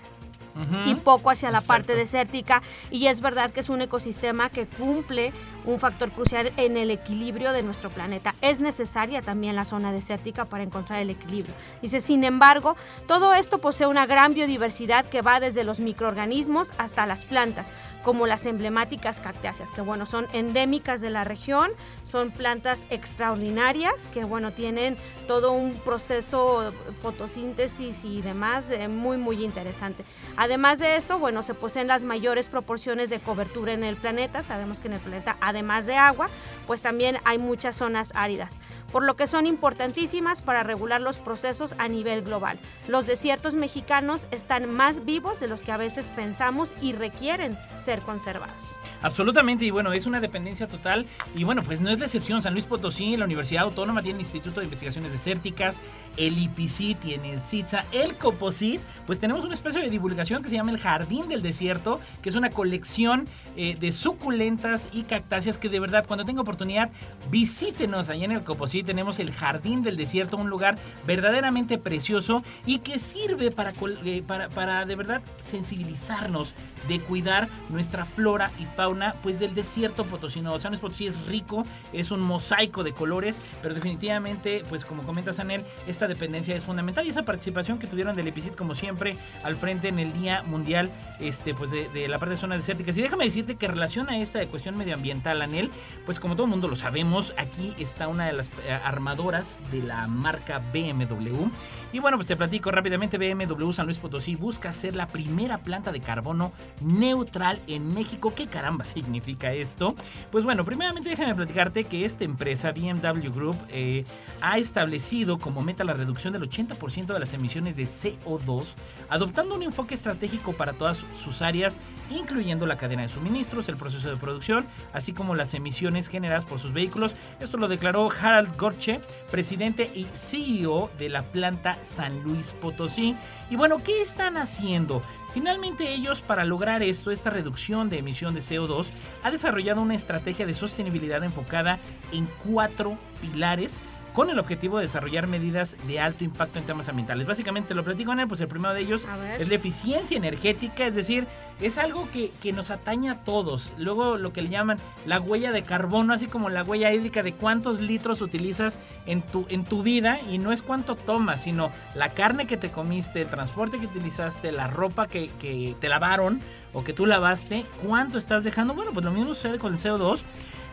y 0.85 0.95
poco 0.97 1.31
hacia 1.31 1.51
la 1.51 1.61
Exacto. 1.61 1.73
parte 1.73 1.95
desértica 1.95 2.63
y 2.91 3.07
es 3.07 3.23
verdad 3.23 3.51
que 3.51 3.61
es 3.61 3.71
un 3.71 3.81
ecosistema 3.81 4.51
que 4.51 4.67
cumple 4.67 5.33
un 5.65 5.79
factor 5.79 6.11
crucial 6.11 6.53
en 6.57 6.77
el 6.77 6.91
equilibrio 6.91 7.53
de 7.53 7.63
nuestro 7.63 7.91
planeta. 7.91 8.35
Es 8.41 8.61
necesaria 8.61 9.21
también 9.21 9.57
la 9.57 9.65
zona 9.65 9.93
desértica 9.93 10.45
para 10.45 10.65
encontrar 10.65 11.01
el 11.01 11.11
equilibrio. 11.11 11.55
Dice, 11.81 12.01
sin 12.01 12.25
embargo, 12.25 12.77
todo 13.07 13.35
esto 13.35 13.59
posee 13.59 13.87
una 13.87 14.07
gran 14.07 14.35
biodiversidad 14.35 15.05
que 15.05 15.23
va 15.23 15.41
desde 15.41 15.65
los 15.65 15.81
microorganismos 15.81 16.71
hasta 16.79 17.07
las 17.07 17.25
plantas, 17.25 17.73
como 18.03 18.27
las 18.27 18.47
emblemáticas 18.47 19.21
cactáceas, 19.21 19.71
que 19.71 19.81
bueno, 19.81 20.07
son 20.07 20.27
endémicas 20.33 21.01
de 21.01 21.11
la 21.11 21.25
región, 21.25 21.71
son 22.03 22.31
plantas 22.31 22.85
extraordinarias 22.91 24.09
que 24.09 24.25
bueno, 24.25 24.53
tienen 24.53 24.97
todo 25.27 25.53
un 25.53 25.75
proceso 25.75 26.73
fotosíntesis 27.01 28.05
y 28.05 28.23
demás 28.23 28.71
eh, 28.71 28.89
muy 28.89 29.17
muy 29.17 29.45
interesante. 29.45 30.05
Además 30.37 30.79
de 30.79 30.97
esto, 30.97 31.19
bueno, 31.19 31.43
se 31.43 31.55
poseen 31.55 31.87
las 31.87 32.05
mayores 32.05 32.49
proporciones 32.49 33.11
de 33.11 33.21
cobertura 33.21 33.73
en 33.73 33.85
el 33.85 33.97
planeta. 33.97 34.43
Sabemos 34.43 34.81
que 34.81 34.89
en 34.89 34.95
el 34.95 35.01
planeta, 35.01 35.37
además 35.53 35.87
de 35.87 35.97
agua, 35.97 36.29
pues 36.67 36.83
también 36.83 37.19
hay 37.25 37.39
muchas 37.39 37.77
zonas 37.77 38.13
áridas, 38.15 38.51
por 38.91 39.05
lo 39.05 39.17
que 39.17 39.27
son 39.27 39.47
importantísimas 39.47 40.43
para 40.43 40.63
regular 40.63 41.01
los 41.01 41.19
procesos 41.19 41.75
a 41.79 41.89
nivel 41.89 42.23
global. 42.23 42.59
Los 42.89 43.07
desiertos 43.07 43.55
mexicanos 43.55 44.27
están 44.31 44.69
más 44.69 45.05
vivos 45.05 45.41
de 45.41 45.49
los 45.49 45.63
que 45.63 45.73
a 45.73 45.77
veces 45.77 46.11
pensamos 46.11 46.75
y 46.81 46.93
requieren 46.93 47.57
ser 47.77 48.01
conservados. 48.01 48.77
Absolutamente, 49.03 49.65
y 49.65 49.71
bueno, 49.71 49.93
es 49.93 50.07
una 50.07 50.21
dependencia 50.21 50.69
total. 50.69 51.07
Y 51.35 51.45
bueno, 51.45 51.63
pues 51.63 51.81
no 51.81 51.91
es 51.91 51.99
la 51.99 52.07
excepción. 52.07 52.43
San 52.43 52.53
Luis 52.53 52.65
Potosí, 52.65 53.17
la 53.17 53.25
Universidad 53.25 53.65
Autónoma 53.65 54.03
tiene 54.03 54.19
el 54.19 54.21
Instituto 54.21 54.61
de 54.61 54.65
Investigaciones 54.65 55.13
Desérticas, 55.13 55.81
el 56.17 56.39
IPC 56.39 57.01
tiene 57.01 57.33
el 57.33 57.41
CITSA, 57.41 57.85
el 57.91 58.15
COPOSIT. 58.15 58.81
Pues 59.07 59.19
tenemos 59.19 59.45
un 59.45 59.53
espacio 59.53 59.81
de 59.81 59.89
divulgación 59.89 60.43
que 60.43 60.49
se 60.49 60.57
llama 60.57 60.71
el 60.71 60.79
Jardín 60.79 61.29
del 61.29 61.43
Desierto, 61.43 62.01
que 62.23 62.29
es 62.29 62.37
una 62.37 62.51
colección 62.51 63.25
eh, 63.57 63.77
de 63.79 63.91
suculentas 63.91 64.89
y 64.93 65.03
cactáceas 65.03 65.59
que 65.59 65.69
de 65.69 65.81
verdad, 65.81 66.05
cuando 66.07 66.25
tenga 66.25 66.41
oportunidad, 66.41 66.91
visítenos 67.31 68.09
allá 68.09 68.25
en 68.25 68.33
el 68.33 68.45
COPOSIT. 68.45 68.87
Tenemos 68.87 69.19
el 69.19 69.33
Jardín 69.33 69.83
del 69.83 69.97
Desierto, 69.97 70.37
un 70.37 70.49
lugar 70.49 70.77
verdaderamente 71.07 71.77
precioso 71.77 72.45
y 72.67 72.79
que 72.79 72.99
sirve 72.99 73.51
para, 73.51 73.73
eh, 74.05 74.23
para, 74.25 74.49
para 74.49 74.85
de 74.85 74.95
verdad 74.95 75.23
sensibilizarnos 75.41 76.55
de 76.89 77.01
cuidar 77.01 77.49
nuestra 77.69 78.05
flora 78.05 78.51
y 78.59 78.65
fauna 78.65 78.92
pues 79.23 79.39
del 79.39 79.55
desierto 79.55 80.05
potosino. 80.05 80.59
San 80.59 80.73
Luis 80.73 80.81
Potosí 80.81 81.07
es 81.07 81.27
rico, 81.27 81.63
es 81.93 82.11
un 82.11 82.21
mosaico 82.21 82.85
de 82.85 82.93
colores, 82.93 83.41
pero 83.63 83.75
definitivamente 83.75 84.63
pues 84.69 84.85
como 84.85 85.03
comenta 85.03 85.33
Sanel, 85.33 85.65
esta 85.87 86.07
dependencia 86.07 86.57
es 86.57 86.65
fundamental 86.65 87.07
y 87.07 87.11
esa 87.11 87.25
participación 87.25 87.79
que 87.79 87.87
tuvieron 87.87 88.17
del 88.17 88.29
EPICIT 88.29 88.55
como 88.55 88.75
siempre 88.75 89.15
al 89.43 89.57
frente 89.57 89.89
en 89.89 89.99
el 89.99 90.13
Día 90.13 90.43
Mundial 90.43 90.91
este 91.21 91.55
pues 91.55 91.71
de, 91.71 92.09
la 92.09 92.19
parte 92.19 92.35
de 92.35 92.41
zonas 92.41 92.59
desérticas. 92.59 92.97
Y 92.99 93.03
déjame 93.03 93.25
decirte 93.25 93.57
que 93.57 93.69
relación 93.69 94.09
a 94.09 94.19
esta 94.19 94.39
de 94.39 94.47
cuestión 94.47 94.77
medioambiental, 94.77 95.43
Anel, 95.43 95.71
pues 96.05 96.21
como 96.21 96.37
todo 96.37 96.47
mundo 96.47 96.69
lo 96.69 96.77
sabemos, 96.77 97.35
aquí 97.37 97.75
está 97.79 98.09
una 98.09 98.27
de 98.27 98.33
las 98.33 98.49
eh, 98.67 98.79
armadoras 98.85 99.59
de 99.71 99.83
la 99.83 100.07
marca 100.07 100.61
BMW 100.73 101.49
y 101.93 101.99
bueno, 101.99 102.17
pues 102.17 102.27
te 102.27 102.37
platico 102.37 102.71
rápidamente, 102.71 103.19
BMW 103.19 103.71
San 103.73 103.85
Luis 103.85 103.99
Potosí 103.99 104.35
busca 104.35 104.73
ser 104.73 104.97
la 104.97 105.09
primera 105.09 105.59
planta 105.59 105.93
de 105.93 106.01
carbono 106.01 106.53
neutral 106.81 107.61
en 107.67 107.93
México. 107.93 108.33
¿Qué 108.35 108.47
caramba 108.47 108.82
significa 108.85 109.53
esto? 109.53 109.95
Pues 110.31 110.45
bueno, 110.45 110.65
primeramente 110.65 111.11
déjame 111.11 111.35
platicarte 111.35 111.85
que 111.85 112.05
esta 112.05 112.25
empresa, 112.25 112.73
BMW 112.73 113.31
Group, 113.31 113.57
eh, 113.69 114.05
ha 114.41 114.59
establecido 114.59 115.39
como 115.39 115.63
meta 115.63 115.85
la 115.85 115.95
reducción 115.95 116.33
del 116.33 116.43
80% 116.43 117.13
de 117.13 117.19
las 117.19 117.35
emisiones 117.35 117.77
de 117.77 117.85
CO2, 117.85 118.75
adoptando 119.09 119.55
un 119.55 119.63
enfoque 119.63 119.95
estratégico 119.95 120.53
para 120.53 120.73
todas 120.73 121.05
sus 121.15 121.43
áreas, 121.43 121.81
incluyendo 122.11 122.67
la 122.67 122.77
cadena 122.77 123.03
de 123.03 123.09
suministros, 123.09 123.69
el 123.69 123.77
proceso 123.77 124.11
de 124.11 124.17
producción, 124.17 124.67
así 124.93 125.13
como 125.13 125.35
las 125.35 125.55
emisiones 125.55 126.09
generadas 126.09 126.45
por 126.45 126.59
sus 126.59 126.73
vehículos. 126.73 127.15
Esto 127.41 127.57
lo 127.57 127.69
declaró 127.69 128.09
Harald 128.11 128.57
Gorche, 128.57 129.01
presidente 129.31 129.91
y 129.95 130.05
CEO 130.05 130.91
de 130.99 131.09
la 131.09 131.23
planta 131.23 131.79
San 131.83 132.23
Luis 132.23 132.53
Potosí. 132.53 133.17
Y 133.51 133.57
bueno, 133.57 133.79
¿qué 133.79 134.01
están 134.01 134.37
haciendo? 134.37 135.03
Finalmente 135.33 135.93
ellos, 135.93 136.21
para 136.21 136.45
lograr 136.45 136.83
esto, 136.83 137.11
esta 137.11 137.31
reducción 137.31 137.89
de 137.89 137.99
emisión 137.99 138.35
de 138.35 138.41
CO2, 138.41 138.91
ha 139.23 139.31
desarrollado 139.31 139.81
una 139.81 139.95
estrategia 139.95 140.45
de 140.45 140.55
sostenibilidad 140.55 141.25
enfocada 141.25 141.79
en 142.13 142.29
cuatro 142.45 142.99
pilares 143.21 143.83
con 144.13 144.31
el 144.31 144.39
objetivo 144.39 144.79
de 144.79 144.85
desarrollar 144.85 145.27
medidas 145.27 145.77
de 145.87 146.01
alto 146.01 146.25
impacto 146.25 146.59
en 146.59 146.67
temas 146.67 146.89
ambientales. 146.89 147.27
Básicamente 147.27 147.75
lo 147.75 147.85
platico 147.85 148.13
en 148.13 148.21
él, 148.21 148.29
pues 148.29 148.41
el 148.41 148.49
primero 148.49 148.75
de 148.75 148.81
ellos 148.81 149.07
es 149.39 149.49
la 149.49 149.55
eficiencia 149.55 150.17
energética, 150.17 150.87
es 150.87 150.95
decir, 150.95 151.27
es 151.61 151.79
algo 151.79 152.09
que, 152.13 152.31
que, 152.43 152.53
nos 152.53 152.71
atañe 152.71 153.11
a 153.11 153.25
todos. 153.25 153.73
Luego 153.79 154.17
lo 154.17 154.33
que 154.33 154.43
le 154.43 154.51
llaman 154.51 154.79
la 155.07 155.21
huella 155.21 155.53
de 155.53 155.63
carbono, 155.63 156.13
así 156.13 156.27
como 156.27 156.51
la 156.51 156.63
huella 156.63 156.93
hídrica 156.93 157.23
de 157.23 157.35
cuántos 157.35 157.81
litros 157.81 158.21
utilizas 158.21 158.79
en 159.07 159.23
tu, 159.23 159.47
en 159.49 159.65
tu 159.65 159.83
vida 159.83 160.21
y 160.29 160.39
no 160.39 160.53
es 160.53 160.63
cuánto 160.63 160.97
tomas, 160.97 161.43
sino 161.43 161.71
la 161.95 162.11
carne 162.11 162.47
que 162.47 162.57
te 162.57 162.71
comiste, 162.71 163.23
el 163.23 163.29
transporte 163.29 163.79
que 163.79 163.87
utilizaste, 163.87 164.53
la 164.53 164.67
ropa 164.67 165.07
que, 165.07 165.31
que 165.39 165.75
te 165.81 165.89
lavaron 165.89 166.41
o 166.73 166.85
que 166.85 166.93
tú 166.93 167.07
lavaste, 167.07 167.65
cuánto 167.87 168.19
estás 168.19 168.45
dejando. 168.45 168.75
Bueno, 168.75 168.93
pues 168.93 169.05
lo 169.05 169.13
mismo 169.13 169.35
sucede 169.35 169.59
con 169.59 169.73
el 169.73 169.79
CO2. 169.79 170.25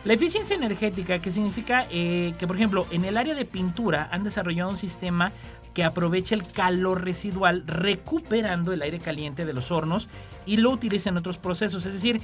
La 0.02 0.14
eficiencia 0.14 0.56
energética, 0.56 1.18
que 1.18 1.30
significa 1.30 1.86
eh, 1.90 2.34
que, 2.38 2.46
por 2.46 2.56
ejemplo, 2.56 2.86
en 2.90 3.04
el 3.04 3.18
área 3.18 3.34
de 3.34 3.44
pintura 3.44 4.08
han 4.10 4.24
desarrollado 4.24 4.70
un 4.70 4.78
sistema 4.78 5.32
que 5.74 5.84
aprovecha 5.84 6.34
el 6.34 6.50
calor 6.50 7.04
residual 7.04 7.64
recuperando 7.66 8.72
el 8.72 8.80
aire 8.80 8.98
caliente 8.98 9.44
de 9.44 9.52
los 9.52 9.70
hornos 9.70 10.08
y 10.46 10.56
lo 10.56 10.70
utiliza 10.70 11.10
en 11.10 11.18
otros 11.18 11.36
procesos. 11.36 11.84
Es 11.84 11.92
decir, 11.92 12.20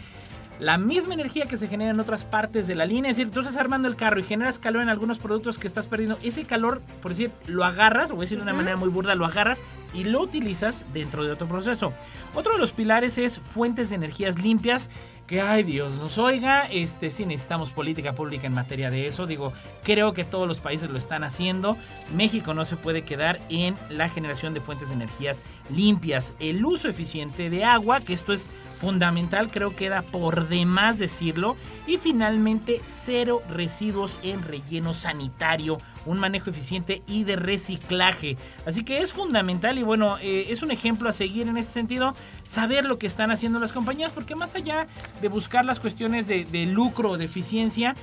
la 0.59 0.79
misma 0.79 1.15
energía 1.15 1.47
que 1.47 1.59
se 1.59 1.69
genera 1.69 1.91
en 1.91 2.01
otras 2.01 2.25
partes 2.25 2.67
de 2.67 2.75
la 2.75 2.85
línea. 2.85 3.11
Es 3.11 3.17
decir, 3.17 3.33
tú 3.33 3.41
estás 3.41 3.57
armando 3.57 3.89
el 3.89 3.97
carro 3.97 4.21
y 4.21 4.25
generas 4.25 4.59
calor 4.59 4.83
en 4.83 4.89
algunos 4.89 5.19
productos 5.19 5.59
que 5.59 5.67
estás 5.67 5.87
perdiendo. 5.87 6.19
Ese 6.23 6.45
calor, 6.45 6.81
por 7.03 7.13
decir, 7.13 7.31
lo 7.47 7.65
agarras, 7.65 8.11
o 8.11 8.15
voy 8.15 8.23
a 8.23 8.27
decir 8.27 8.39
de 8.39 8.43
una 8.43 8.55
manera 8.55 8.77
muy 8.77 8.89
burda, 8.89 9.15
lo 9.15 9.27
agarras 9.27 9.61
y 9.95 10.05
lo 10.05 10.21
utilizas 10.21 10.85
dentro 10.93 11.25
de 11.25 11.33
otro 11.33 11.47
proceso. 11.47 11.93
Otro 12.35 12.55
de 12.55 12.59
los 12.59 12.73
pilares 12.73 13.19
es 13.19 13.39
fuentes 13.39 13.91
de 13.91 13.97
energías 13.97 14.39
limpias 14.39 14.91
que 15.27 15.41
ay 15.41 15.65
Dios 15.65 15.97
nos 15.97 16.19
oiga, 16.19 16.67
este 16.71 17.11
sí 17.11 17.27
necesitamos 17.27 17.71
política 17.71 18.15
pública 18.15 18.47
en 18.47 18.55
materia 18.55 18.91
de 18.91 19.07
eso, 19.07 19.27
digo, 19.27 19.53
creo 19.83 20.13
que 20.13 20.25
todos 20.25 20.47
los 20.47 20.61
países 20.61 20.89
lo 20.89 20.99
están 20.99 21.25
haciendo, 21.25 21.77
México 22.15 22.55
no 22.55 22.65
se 22.65 22.77
puede 22.77 23.03
quedar 23.03 23.41
en 23.49 23.75
la 23.91 24.09
generación 24.09 24.55
de 24.55 24.61
fuentes 24.61 24.89
de 24.89 24.95
energías 24.95 25.43
limpias, 25.75 26.33
el 26.39 26.65
uso 26.65 26.89
eficiente 26.89 27.51
de 27.51 27.65
agua, 27.65 28.01
que 28.01 28.15
esto 28.15 28.33
es 28.33 28.47
fundamental, 28.77 29.51
creo 29.51 29.71
que 29.71 29.77
queda 29.77 30.03
por 30.03 30.49
demás 30.49 30.99
decirlo, 30.99 31.57
y 31.87 31.99
finalmente 31.99 32.81
cero 32.87 33.43
residuos 33.49 34.17
en 34.23 34.43
relleno 34.43 34.95
sanitario 34.95 35.79
un 36.07 36.19
manejo 36.19 36.51
eficiente 36.51 37.03
y 37.07 37.25
de 37.25 37.37
reciclaje. 37.37 38.37
Así 38.65 38.85
que 38.85 39.03
es 39.03 39.13
fundamental 39.13 39.79
y 39.79 39.83
bueno, 39.83 40.19
eh, 40.19 40.47
es 40.49 40.63
un 40.63 40.71
ejemplo 40.71 41.09
a 41.09 41.13
seguir 41.13 41.49
en 41.49 41.57
este 41.57 41.73
sentido, 41.73 42.15
saber 42.45 42.85
lo 42.85 42.99
que 42.99 43.07
están 43.07 43.31
haciendo 43.31 43.59
las 43.59 43.73
compañías, 43.73 44.13
porque 44.13 44.35
más 44.35 44.55
allá 44.55 44.87
de 45.21 45.29
buscar 45.29 45.65
las 45.65 45.81
cuestiones 45.81 46.29
de, 46.29 46.67
lucro 46.67 47.11
o 47.11 47.19
de 47.19 47.27
eficiencia, 47.27 47.95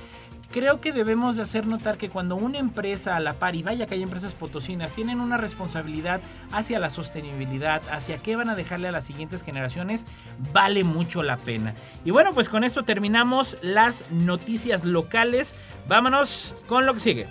creo 0.54 0.80
que 0.80 0.92
debemos 0.92 1.34
de 1.34 1.42
hacer 1.42 1.66
notar 1.66 1.98
que 1.98 2.08
cuando 2.08 2.36
una 2.36 2.58
empresa 2.58 3.16
a 3.16 3.20
la 3.20 3.32
par, 3.32 3.56
y 3.56 3.64
vaya 3.64 3.86
que 3.88 3.96
hay 3.96 4.04
empresas 4.04 4.34
potosinas, 4.34 4.92
tienen 4.92 5.20
una 5.20 5.36
responsabilidad 5.36 6.20
hacia 6.52 6.78
la 6.78 6.90
sostenibilidad, 6.90 7.82
hacia 7.90 8.18
qué 8.18 8.36
van 8.36 8.48
a 8.48 8.54
dejarle 8.54 8.86
a 8.86 8.92
las 8.92 9.02
siguientes 9.02 9.42
generaciones, 9.42 10.04
vale 10.52 10.84
mucho 10.84 11.24
la 11.24 11.38
pena. 11.38 11.74
Y 12.04 12.12
bueno, 12.12 12.30
pues 12.32 12.48
con 12.48 12.62
esto 12.62 12.84
terminamos 12.84 13.56
las 13.62 14.08
noticias 14.12 14.84
locales. 14.84 15.56
Vámonos 15.88 16.54
con 16.68 16.86
lo 16.86 16.94
que 16.94 17.00
sigue. 17.00 17.26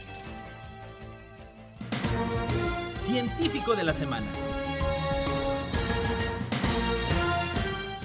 Científico 2.99 3.73
de 3.73 3.85
la 3.85 3.93
Semana. 3.93 4.27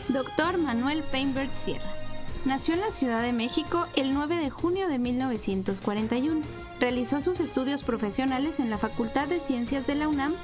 Doctor 0.06 0.58
Manuel 0.58 1.02
Peinbert 1.10 1.52
Sierra. 1.54 2.07
Nació 2.44 2.74
en 2.74 2.80
la 2.80 2.92
Ciudad 2.92 3.20
de 3.20 3.32
México 3.32 3.86
el 3.96 4.14
9 4.14 4.36
de 4.36 4.48
junio 4.48 4.88
de 4.88 4.98
1941. 4.98 6.40
Realizó 6.78 7.20
sus 7.20 7.40
estudios 7.40 7.82
profesionales 7.82 8.60
en 8.60 8.70
la 8.70 8.78
Facultad 8.78 9.26
de 9.26 9.40
Ciencias 9.40 9.86
de 9.86 9.96
la 9.96 10.08
UNAM 10.08 10.34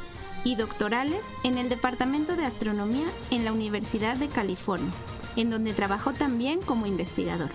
y 0.43 0.57
doctorales 0.57 1.25
en 1.45 1.57
el 1.57 1.69
Departamento 1.69 2.37
de 2.37 2.45
Astronomía 2.45 3.07
en 3.31 3.45
la 3.45 3.53
Universidad 3.53 4.17
de 4.17 4.29
California, 4.29 4.93
en 5.37 5.51
donde 5.51 5.73
trabajó 5.73 6.13
también 6.13 6.61
como 6.61 6.87
investigador. 6.87 7.51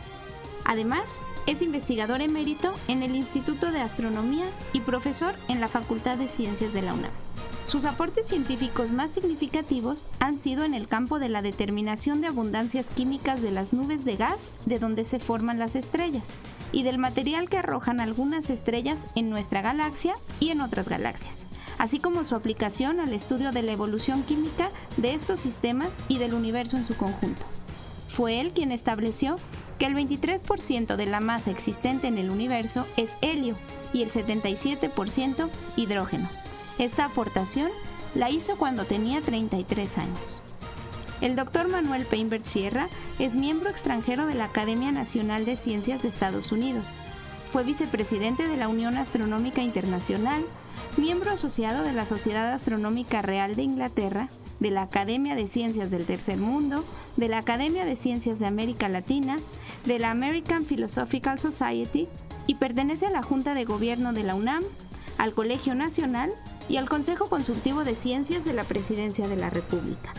Además, 0.64 1.22
es 1.46 1.62
investigador 1.62 2.22
emérito 2.22 2.74
en 2.88 3.04
el 3.04 3.16
Instituto 3.16 3.72
de 3.72 3.82
Astronomía 3.82 4.46
y 4.72 4.80
profesor 4.80 5.36
en 5.50 5.60
la 5.60 5.68
Facultad 5.68 6.18
de 6.18 6.30
Ciencias 6.30 6.74
de 6.74 6.82
la 6.82 6.94
UNAM. 6.94 7.29
Sus 7.66 7.86
aportes 7.86 8.28
científicos 8.28 8.92
más 8.92 9.12
significativos 9.12 10.08
han 10.20 10.40
sido 10.40 10.64
en 10.64 10.74
el 10.74 10.88
campo 10.88 11.20
de 11.20 11.30
la 11.30 11.42
determinación 11.42 12.20
de 12.20 12.28
abundancias 12.28 12.88
químicas 12.88 13.42
de 13.42 13.52
las 13.52 13.74
nubes 13.74 14.06
de 14.06 14.16
gas 14.16 14.52
de 14.66 14.80
donde 14.80 15.06
se 15.06 15.20
forman 15.20 15.60
las 15.60 15.76
estrellas 15.76 16.36
y 16.72 16.84
del 16.84 16.98
material 16.98 17.48
que 17.48 17.58
arrojan 17.58 18.00
algunas 18.00 18.50
estrellas 18.50 19.08
en 19.16 19.30
nuestra 19.30 19.62
galaxia 19.62 20.16
y 20.40 20.50
en 20.50 20.62
otras 20.62 20.90
galaxias, 20.90 21.46
así 21.78 22.00
como 22.00 22.24
su 22.24 22.36
aplicación 22.36 23.00
al 23.00 23.14
estudio 23.14 23.52
de 23.52 23.62
la 23.62 23.72
evolución 23.72 24.24
química 24.24 24.72
de 24.98 25.14
estos 25.14 25.40
sistemas 25.40 26.02
y 26.08 26.18
del 26.18 26.34
universo 26.34 26.76
en 26.76 26.88
su 26.88 26.96
conjunto. 26.96 27.46
Fue 28.08 28.40
él 28.40 28.52
quien 28.52 28.72
estableció 28.72 29.38
que 29.78 29.86
el 29.86 29.96
23% 29.96 30.96
de 30.96 31.06
la 31.06 31.20
masa 31.20 31.52
existente 31.52 32.08
en 32.08 32.18
el 32.18 32.32
universo 32.32 32.86
es 32.98 33.18
helio 33.22 33.56
y 33.94 34.02
el 34.02 34.12
77% 34.12 35.50
hidrógeno. 35.78 36.30
Esta 36.80 37.04
aportación 37.04 37.70
la 38.16 38.30
hizo 38.30 38.56
cuando 38.56 38.86
tenía 38.86 39.20
33 39.20 39.98
años. 39.98 40.42
El 41.20 41.36
doctor 41.36 41.68
Manuel 41.68 42.06
Peinbert 42.06 42.46
Sierra 42.46 42.88
es 43.20 43.36
miembro 43.36 43.70
extranjero 43.70 44.26
de 44.26 44.36
la 44.36 44.46
Academia 44.46 44.94
Nacional 44.94 45.44
de 45.44 45.58
Ciencias 45.58 46.02
de 46.02 46.08
Estados 46.08 46.54
Unidos. 46.54 46.96
Fue 47.52 47.66
vicepresidente 47.66 48.48
de 48.48 48.56
la 48.56 48.70
Unión 48.70 48.96
Astronómica 48.96 49.62
Internacional, 49.62 50.42
miembro 50.96 51.32
asociado 51.32 51.84
de 51.84 51.92
la 51.92 52.06
Sociedad 52.06 52.54
Astronómica 52.54 53.22
Real 53.22 53.58
de 53.58 53.64
Inglaterra, 53.64 54.30
de 54.62 54.72
la 54.72 54.84
Academia 54.84 55.36
de 55.36 55.48
Ciencias 55.48 55.92
del 55.92 56.06
Tercer 56.06 56.38
Mundo, 56.38 56.86
de 57.18 57.28
la 57.28 57.40
Academia 57.40 57.84
de 57.84 57.98
Ciencias 57.98 58.40
de 58.40 58.46
América 58.46 58.88
Latina, 58.88 59.38
de 59.86 60.00
la 60.00 60.12
American 60.12 60.64
Philosophical 60.64 61.40
Society 61.40 62.08
y 62.48 62.56
pertenece 62.56 63.06
a 63.06 63.12
la 63.12 63.22
Junta 63.22 63.54
de 63.54 63.66
Gobierno 63.66 64.14
de 64.14 64.24
la 64.24 64.36
UNAM, 64.36 64.64
al 65.18 65.34
Colegio 65.34 65.76
Nacional 65.76 66.32
y 66.70 66.78
al 66.78 66.88
Consejo 66.88 67.28
Consultivo 67.28 67.84
de 67.84 67.96
Ciencias 67.96 68.46
de 68.46 68.54
la 68.54 68.64
Presidencia 68.64 69.28
de 69.28 69.36
la 69.36 69.50
República. 69.50 70.14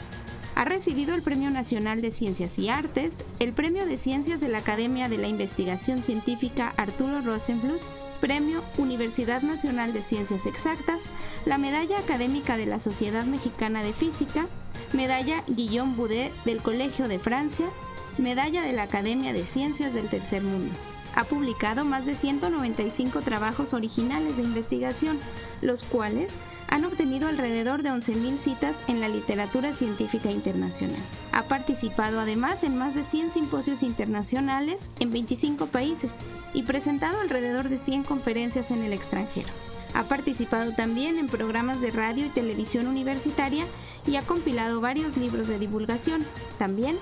Ha 0.57 0.65
recibido 0.65 1.15
el 1.15 1.23
Premio 1.23 1.51
Nacional 1.51 2.03
de 2.03 2.11
Ciencias 2.11 2.59
y 2.59 2.69
Artes, 2.69 3.25
el 3.39 3.53
Premio 3.53 3.87
de 3.87 3.97
Ciencias 3.97 4.41
de 4.41 4.49
la 4.49 4.59
Academia 4.59 5.09
de 5.09 5.17
la 5.17 5.29
Investigación 5.29 6.03
Científica 6.03 6.75
Arturo 6.77 7.23
Rosenbluth, 7.23 7.81
Premio 8.21 8.63
Universidad 8.77 9.41
Nacional 9.41 9.95
de 9.95 10.03
Ciencias 10.03 10.45
Exactas, 10.45 11.05
la 11.47 11.57
Medalla 11.57 11.99
Académica 11.99 12.59
de 12.59 12.67
la 12.67 12.81
Sociedad 12.81 13.25
Mexicana 13.25 13.83
de 13.83 13.95
Física, 13.95 14.47
Medalla 14.93 15.43
Guillaume 15.47 15.95
Boudet 15.95 16.33
del 16.45 16.61
Colegio 16.61 17.09
de 17.09 17.19
Francia, 17.19 17.71
Medalla 18.19 18.63
de 18.63 18.73
la 18.73 18.83
Academia 18.83 19.33
de 19.33 19.47
Ciencias 19.47 19.95
del 19.95 20.09
Tercer 20.09 20.43
Mundo. 20.43 20.75
Ha 21.21 21.25
publicado 21.25 21.85
más 21.85 22.07
de 22.07 22.17
195 22.17 23.21
trabajos 23.21 23.75
originales 23.75 24.39
de 24.39 24.43
investigación, 24.43 25.19
los 25.61 25.83
cuales 25.83 26.33
han 26.67 26.87
obtenido 26.87 27.29
alrededor 27.29 27.83
de 27.83 27.91
11.000 27.91 28.39
citas 28.39 28.83
en 28.89 29.01
la 29.01 29.09
literatura 29.09 29.75
científica 29.75 30.31
internacional. 30.31 31.03
Ha 31.33 31.43
participado 31.43 32.21
además 32.21 32.65
en 32.65 32.79
más 32.79 32.95
de 32.95 33.05
100 33.05 33.35
simposios 33.35 33.83
internacionales 33.83 34.89
en 34.99 35.13
25 35.13 35.67
países 35.67 36.17
y 36.55 36.63
presentado 36.63 37.21
alrededor 37.21 37.69
de 37.69 37.77
100 37.77 38.05
conferencias 38.05 38.71
en 38.71 38.83
el 38.83 38.95
extranjero. 38.95 39.51
Ha 39.93 40.05
participado 40.05 40.73
también 40.73 41.19
en 41.19 41.27
programas 41.27 41.83
de 41.83 41.91
radio 41.91 42.25
y 42.25 42.31
televisión 42.31 42.87
universitaria 42.87 43.67
y 44.07 44.17
ha 44.17 44.23
compilado 44.23 44.81
varios 44.81 45.19
libros 45.19 45.49
de 45.49 45.59
divulgación. 45.59 46.25
También 46.59 46.97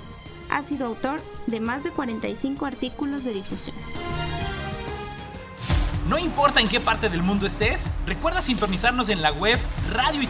ha 0.50 0.62
sido 0.62 0.86
autor 0.86 1.20
de 1.46 1.60
más 1.60 1.84
de 1.84 1.90
45 1.90 2.66
artículos 2.66 3.24
de 3.24 3.34
difusión. 3.34 3.76
No 6.08 6.16
importa 6.18 6.60
en 6.60 6.68
qué 6.68 6.80
parte 6.80 7.10
del 7.10 7.22
mundo 7.22 7.46
estés, 7.46 7.90
recuerda 8.06 8.40
sintonizarnos 8.40 9.10
en 9.10 9.20
la 9.20 9.30
web 9.30 9.58
radio 9.92 10.22
y 10.22 10.26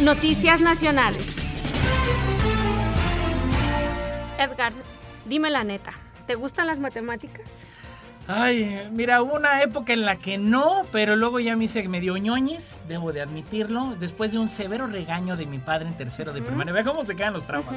Noticias 0.00 0.60
nacionales. 0.62 1.36
Edgar, 4.38 4.72
dime 5.26 5.50
la 5.50 5.64
neta, 5.64 5.92
¿te 6.26 6.36
gustan 6.36 6.66
las 6.68 6.78
matemáticas? 6.78 7.66
Ay, 8.30 8.90
mira, 8.92 9.22
hubo 9.22 9.36
una 9.36 9.62
época 9.62 9.94
en 9.94 10.04
la 10.04 10.16
que 10.16 10.36
no, 10.36 10.82
pero 10.92 11.16
luego 11.16 11.40
ya 11.40 11.56
me 11.56 11.64
hice 11.64 11.88
medio 11.88 12.14
ñoñes, 12.18 12.82
debo 12.86 13.10
de 13.10 13.22
admitirlo, 13.22 13.96
después 13.98 14.32
de 14.32 14.38
un 14.38 14.50
severo 14.50 14.86
regaño 14.86 15.34
de 15.34 15.46
mi 15.46 15.56
padre 15.56 15.88
en 15.88 15.96
tercero 15.96 16.34
de 16.34 16.42
primaria. 16.42 16.74
Ve 16.74 16.84
cómo 16.84 17.04
se 17.04 17.16
quedan 17.16 17.32
los 17.32 17.46
traumas. 17.46 17.74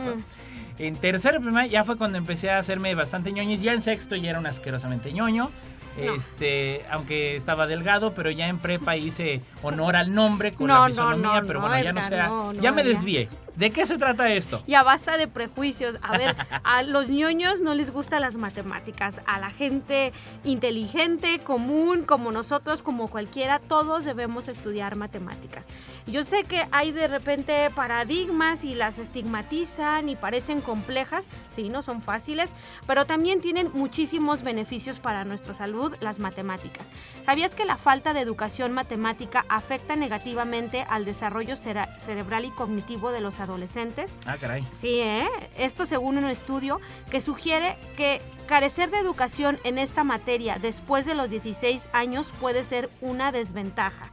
En 0.77 0.95
tercero 0.97 1.39
de 1.39 1.43
primaria 1.45 1.71
ya 1.71 1.83
fue 1.85 1.95
cuando 1.95 2.17
empecé 2.17 2.49
a 2.49 2.57
hacerme 2.57 2.93
bastante 2.95 3.31
ñoñes. 3.31 3.61
Ya 3.61 3.71
en 3.71 3.81
sexto 3.81 4.17
ya 4.17 4.31
era 4.31 4.39
un 4.39 4.45
asquerosamente 4.45 5.13
ñoño. 5.13 5.49
Este, 5.97 6.85
aunque 6.89 7.35
estaba 7.35 7.67
delgado, 7.67 8.13
pero 8.13 8.31
ya 8.31 8.47
en 8.47 8.59
prepa 8.59 8.95
hice 8.95 9.41
honor 9.61 9.95
al 9.97 10.13
nombre 10.13 10.53
con 10.53 10.67
la 10.69 10.87
fisonomía, 10.87 11.41
pero 11.45 11.59
bueno, 11.61 11.81
ya 11.81 11.93
no 11.93 12.01
sea, 12.01 12.31
ya 12.61 12.71
me 12.71 12.83
desvié. 12.83 13.27
¿De 13.55 13.69
qué 13.71 13.85
se 13.85 13.97
trata 13.97 14.31
esto? 14.31 14.63
Ya 14.65 14.81
basta 14.81 15.17
de 15.17 15.27
prejuicios. 15.27 15.99
A 16.01 16.17
ver, 16.17 16.35
a 16.63 16.83
los 16.83 17.09
ñoños 17.09 17.59
no 17.59 17.73
les 17.73 17.91
gustan 17.91 18.21
las 18.21 18.37
matemáticas. 18.37 19.21
A 19.25 19.39
la 19.39 19.49
gente 19.49 20.13
inteligente, 20.43 21.39
común, 21.39 22.03
como 22.03 22.31
nosotros, 22.31 22.81
como 22.81 23.07
cualquiera, 23.09 23.59
todos 23.59 24.05
debemos 24.05 24.47
estudiar 24.47 24.95
matemáticas. 24.95 25.67
Yo 26.07 26.23
sé 26.23 26.43
que 26.43 26.65
hay 26.71 26.91
de 26.91 27.07
repente 27.07 27.69
paradigmas 27.75 28.63
y 28.63 28.73
las 28.73 28.97
estigmatizan 28.97 30.07
y 30.07 30.15
parecen 30.15 30.61
complejas. 30.61 31.29
Sí, 31.47 31.69
no 31.69 31.81
son 31.81 32.01
fáciles, 32.01 32.53
pero 32.87 33.05
también 33.05 33.41
tienen 33.41 33.69
muchísimos 33.73 34.43
beneficios 34.43 34.99
para 34.99 35.25
nuestra 35.25 35.53
salud 35.53 35.93
las 35.99 36.19
matemáticas. 36.19 36.89
¿Sabías 37.25 37.53
que 37.53 37.65
la 37.65 37.77
falta 37.77 38.13
de 38.13 38.21
educación 38.21 38.71
matemática 38.71 39.45
afecta 39.49 39.95
negativamente 39.95 40.85
al 40.87 41.05
desarrollo 41.05 41.55
cerebral 41.55 42.45
y 42.45 42.51
cognitivo 42.51 43.11
de 43.11 43.21
los 43.21 43.40
adolescentes. 43.41 44.17
Ah, 44.25 44.37
caray. 44.39 44.65
Sí, 44.71 44.99
¿eh? 44.99 45.27
Esto 45.57 45.85
según 45.85 46.17
un 46.17 46.25
estudio 46.25 46.79
que 47.09 47.21
sugiere 47.21 47.77
que 47.97 48.21
carecer 48.47 48.91
de 48.91 48.99
educación 48.99 49.59
en 49.63 49.77
esta 49.77 50.03
materia 50.03 50.57
después 50.61 51.05
de 51.05 51.15
los 51.15 51.29
16 51.29 51.89
años 51.93 52.31
puede 52.39 52.63
ser 52.63 52.89
una 53.01 53.31
desventaja. 53.31 54.11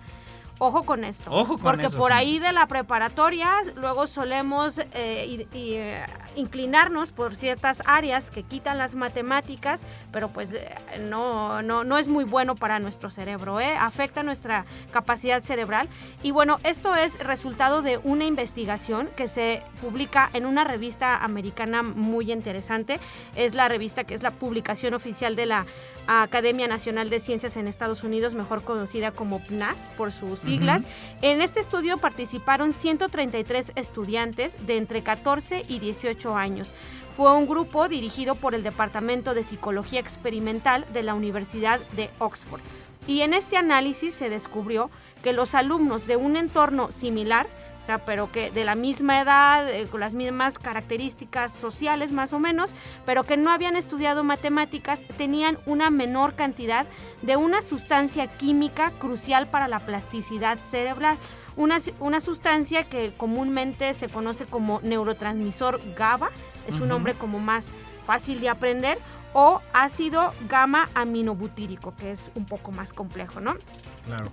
Ojo 0.59 0.83
con 0.83 1.05
esto. 1.05 1.31
Ojo 1.31 1.55
con 1.55 1.63
Porque 1.63 1.89
por 1.89 2.13
ahí 2.13 2.39
de 2.39 2.53
la 2.53 2.67
preparatoria 2.67 3.49
luego 3.77 4.07
solemos 4.09 4.79
eh, 4.79 5.47
eh, 5.53 6.05
inclinarnos 6.35 7.13
por 7.13 7.37
ciertas 7.37 7.83
áreas 7.87 8.31
que 8.31 8.43
quitan 8.43 8.77
las 8.77 8.97
matemáticas, 8.97 9.87
pero 10.11 10.29
pues 10.29 10.55
eh, 10.55 10.69
no, 11.09 11.63
no, 11.63 11.85
no 11.85 11.97
es 11.97 12.09
muy 12.09 12.25
bueno 12.25 12.57
para 12.57 12.81
nuestro 12.81 13.11
cerebro, 13.11 13.59
afecta 13.79 14.25
nuestra 14.25 14.65
capacidad 14.91 15.43
cerebral. 15.43 15.89
Y 16.23 16.33
bueno, 16.33 16.57
esto 16.65 16.97
es 16.97 17.19
resultado 17.21 17.83
de 17.83 17.99
una 17.99 18.25
investigación 18.25 19.09
que 19.17 19.29
se 19.29 19.63
publica 19.81 20.29
en 20.33 20.45
una 20.45 20.65
revista 20.65 21.23
americana 21.23 21.83
muy 21.83 22.33
interesante. 22.33 22.99
Es 23.37 23.55
la 23.55 23.69
revista 23.69 24.03
que 24.03 24.15
es 24.15 24.25
la 24.25 24.33
publicación 24.33 24.95
oficial 24.95 25.37
de 25.37 25.47
la 25.47 25.67
Academia 26.09 26.67
Nacional 26.67 27.11
de 27.11 27.21
Ciencias 27.21 27.57
en 27.57 27.69
Estados 27.69 28.03
Unidos, 28.03 28.35
mejor 28.35 28.63
conocida 28.63 29.13
como 29.13 29.41
PNAS 29.45 29.91
por 29.97 30.11
sus 30.11 30.48
siglas. 30.49 30.87
En 31.23 31.43
este 31.43 31.61
estudio 31.61 31.99
participaron 31.99 32.73
133 32.73 33.73
estudiantes 33.75 34.55
de 34.67 34.77
entre 34.77 35.03
14 35.03 35.65
y 35.69 35.79
18 35.79 36.37
años. 36.37 36.75
Fue 37.15 37.33
un 37.35 37.47
grupo 37.47 37.89
dirigido 37.89 38.35
por 38.35 38.55
el 38.55 38.63
Departamento 38.63 39.35
de 39.35 39.45
Psicología 39.45 40.01
Experimental 40.01 40.87
de 40.93 41.03
la 41.03 41.15
Universidad 41.15 41.81
de 41.97 42.11
Oxford. 42.19 42.61
Y 43.07 43.23
en 43.23 43.35
este 43.35 43.57
análisis 43.57 44.15
se 44.15 44.29
descubrió 44.31 44.91
que 45.23 45.33
los 45.33 45.55
alumnos 45.55 46.07
de 46.07 46.17
un 46.17 46.37
entorno 46.37 46.93
similar 46.93 47.47
o 47.81 47.85
sea, 47.85 47.99
pero 47.99 48.31
que 48.31 48.51
de 48.51 48.65
la 48.65 48.75
misma 48.75 49.21
edad, 49.21 49.69
eh, 49.69 49.87
con 49.87 50.01
las 50.01 50.15
mismas 50.15 50.59
características 50.59 51.53
sociales 51.53 52.13
más 52.13 52.33
o 52.33 52.39
menos, 52.39 52.75
pero 53.07 53.23
que 53.23 53.37
no 53.37 53.51
habían 53.51 53.77
estudiado 53.77 54.25
matemáticas, 54.25 55.07
tenían 55.17 55.59
una 55.67 55.91
menor 55.91 56.35
cantidad 56.35 56.87
de 57.23 57.37
una 57.37 57.63
sustancia 57.63 58.27
química 58.27 58.93
crucial 58.99 59.49
para 59.49 59.69
la 59.69 59.81
plasticidad 59.81 60.59
cerebral. 60.59 61.17
Una, 61.57 61.79
una, 61.99 62.21
sustancia 62.21 62.85
que 62.85 63.13
comúnmente 63.17 63.93
se 63.95 64.09
conoce 64.09 64.47
como 64.47 64.81
neurotransmisor 64.83 65.81
GABA, 65.97 66.31
es 66.69 66.77
un 66.77 66.89
nombre 66.89 67.15
como 67.15 67.41
más 67.41 67.75
fácil 68.03 68.41
de 68.41 68.49
aprender, 68.49 68.99
o 69.33 69.61
ácido 69.73 70.33
gamma 70.49 70.89
aminobutírico, 70.95 71.95
que 71.97 72.11
es 72.11 72.31
un 72.37 72.45
poco 72.45 72.73
más 72.73 72.93
complejo, 72.93 73.41
¿no? 73.41 73.57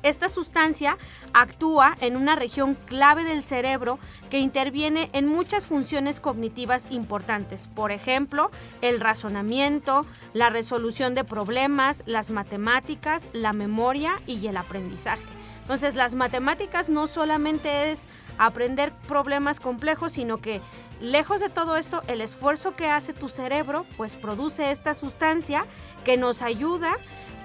Esta 0.04 0.30
sustancia 0.30 0.98
actúa 1.34 1.96
en 2.02 2.18
una 2.18 2.36
región 2.36 2.76
clave 2.76 3.24
del 3.24 3.44
cerebro 3.44 4.00
que 4.30 4.40
interviene 4.40 5.10
en 5.14 5.28
muchas 5.28 5.66
funciones 5.66 6.20
cognitivas 6.20 6.88
importantes, 6.92 7.68
por 7.68 7.92
ejemplo, 7.92 8.50
el 8.82 9.00
razonamiento, 9.00 10.02
la 10.34 10.50
resolución 10.50 11.14
de 11.14 11.24
problemas, 11.24 12.04
las 12.06 12.32
matemáticas, 12.32 13.30
la 13.34 13.54
memoria 13.54 14.14
y 14.28 14.48
el 14.48 14.58
aprendizaje. 14.58 15.24
Entonces, 15.62 15.96
las 15.96 16.14
matemáticas 16.14 16.90
no 16.90 17.08
solamente 17.08 17.92
es 17.92 18.06
aprender 18.38 18.94
problemas 19.08 19.60
complejos, 19.60 20.14
sino 20.14 20.38
que 20.38 20.62
lejos 21.00 21.42
de 21.42 21.50
todo 21.50 21.78
esto, 21.78 22.02
el 22.08 22.22
esfuerzo 22.22 22.76
que 22.76 22.88
hace 22.88 23.14
tu 23.14 23.30
cerebro, 23.30 23.86
pues 23.98 24.16
produce 24.16 24.70
esta 24.70 24.94
sustancia 24.94 25.66
que 26.04 26.18
nos 26.18 26.44
ayuda 26.44 26.98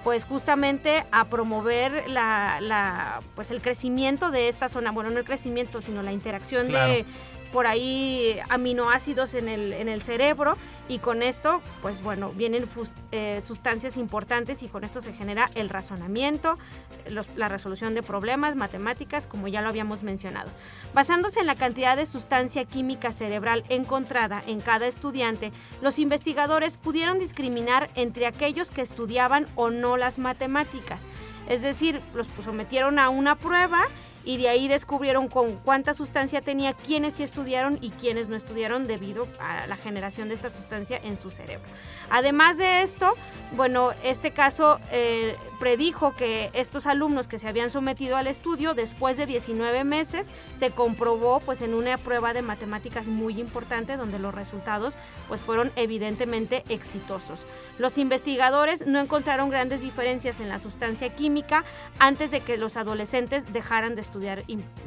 pues 0.04 0.24
justamente 0.24 1.04
a 1.12 1.26
promover 1.26 2.08
la, 2.10 3.20
pues 3.34 3.50
el 3.50 3.60
crecimiento 3.60 4.30
de 4.30 4.48
esta 4.48 4.68
zona, 4.68 4.92
bueno, 4.92 5.10
no 5.10 5.18
el 5.18 5.24
crecimiento, 5.24 5.80
sino 5.80 6.02
la 6.02 6.12
interacción 6.12 6.68
de 6.68 7.04
por 7.52 7.66
ahí 7.66 8.38
aminoácidos 8.48 9.34
en 9.34 9.48
el, 9.48 9.72
en 9.72 9.88
el 9.88 10.02
cerebro 10.02 10.56
y 10.90 10.98
con 10.98 11.22
esto, 11.22 11.60
pues 11.82 12.02
bueno, 12.02 12.30
vienen 12.30 12.68
eh, 13.12 13.40
sustancias 13.40 13.96
importantes 13.96 14.64
y 14.64 14.68
con 14.68 14.82
esto 14.82 15.00
se 15.00 15.12
genera 15.12 15.48
el 15.54 15.68
razonamiento, 15.68 16.58
la 17.36 17.48
resolución 17.48 17.94
de 17.94 18.02
problemas, 18.02 18.56
matemáticas, 18.56 19.28
como 19.28 19.46
ya 19.46 19.62
lo 19.62 19.68
habíamos 19.68 20.02
mencionado. 20.02 20.50
Basándose 20.92 21.38
en 21.38 21.46
la 21.46 21.54
cantidad 21.54 21.96
de 21.96 22.06
sustancia 22.06 22.64
química 22.64 23.12
cerebral 23.12 23.62
encontrada 23.68 24.42
en 24.48 24.58
cada 24.58 24.88
estudiante, 24.88 25.52
los 25.80 26.00
investigadores 26.00 26.76
pudieron 26.76 27.20
discriminar 27.20 27.90
entre 27.94 28.26
aquellos 28.26 28.72
que 28.72 28.82
estudiaban 28.82 29.46
o 29.54 29.70
no 29.70 29.96
las 29.96 30.18
matemáticas. 30.18 31.06
Es 31.48 31.62
decir, 31.62 32.00
los 32.14 32.28
sometieron 32.44 32.98
a 32.98 33.10
una 33.10 33.36
prueba 33.36 33.86
y 34.30 34.36
de 34.36 34.48
ahí 34.48 34.68
descubrieron 34.68 35.26
con 35.26 35.56
cuánta 35.56 35.92
sustancia 35.92 36.40
tenía, 36.40 36.72
quienes 36.72 37.14
sí 37.14 37.24
estudiaron 37.24 37.78
y 37.80 37.90
quienes 37.90 38.28
no 38.28 38.36
estudiaron 38.36 38.84
debido 38.84 39.26
a 39.40 39.66
la 39.66 39.74
generación 39.74 40.28
de 40.28 40.34
esta 40.34 40.50
sustancia 40.50 41.00
en 41.02 41.16
su 41.16 41.32
cerebro. 41.32 41.68
Además 42.10 42.56
de 42.56 42.82
esto, 42.82 43.14
bueno, 43.56 43.90
este 44.04 44.30
caso 44.30 44.78
eh, 44.92 45.34
predijo 45.58 46.14
que 46.14 46.50
estos 46.52 46.86
alumnos 46.86 47.26
que 47.26 47.40
se 47.40 47.48
habían 47.48 47.70
sometido 47.70 48.16
al 48.16 48.28
estudio, 48.28 48.74
después 48.74 49.16
de 49.16 49.26
19 49.26 49.82
meses, 49.82 50.30
se 50.52 50.70
comprobó 50.70 51.40
pues 51.40 51.60
en 51.60 51.74
una 51.74 51.98
prueba 51.98 52.32
de 52.32 52.42
matemáticas 52.42 53.08
muy 53.08 53.40
importante 53.40 53.96
donde 53.96 54.20
los 54.20 54.32
resultados 54.32 54.94
pues 55.26 55.40
fueron 55.40 55.72
evidentemente 55.74 56.62
exitosos. 56.68 57.46
Los 57.78 57.98
investigadores 57.98 58.86
no 58.86 59.00
encontraron 59.00 59.50
grandes 59.50 59.80
diferencias 59.80 60.38
en 60.38 60.48
la 60.48 60.60
sustancia 60.60 61.08
química 61.16 61.64
antes 61.98 62.30
de 62.30 62.42
que 62.42 62.58
los 62.58 62.76
adolescentes 62.76 63.52
dejaran 63.52 63.96
de 63.96 64.02
estudiar 64.02 64.19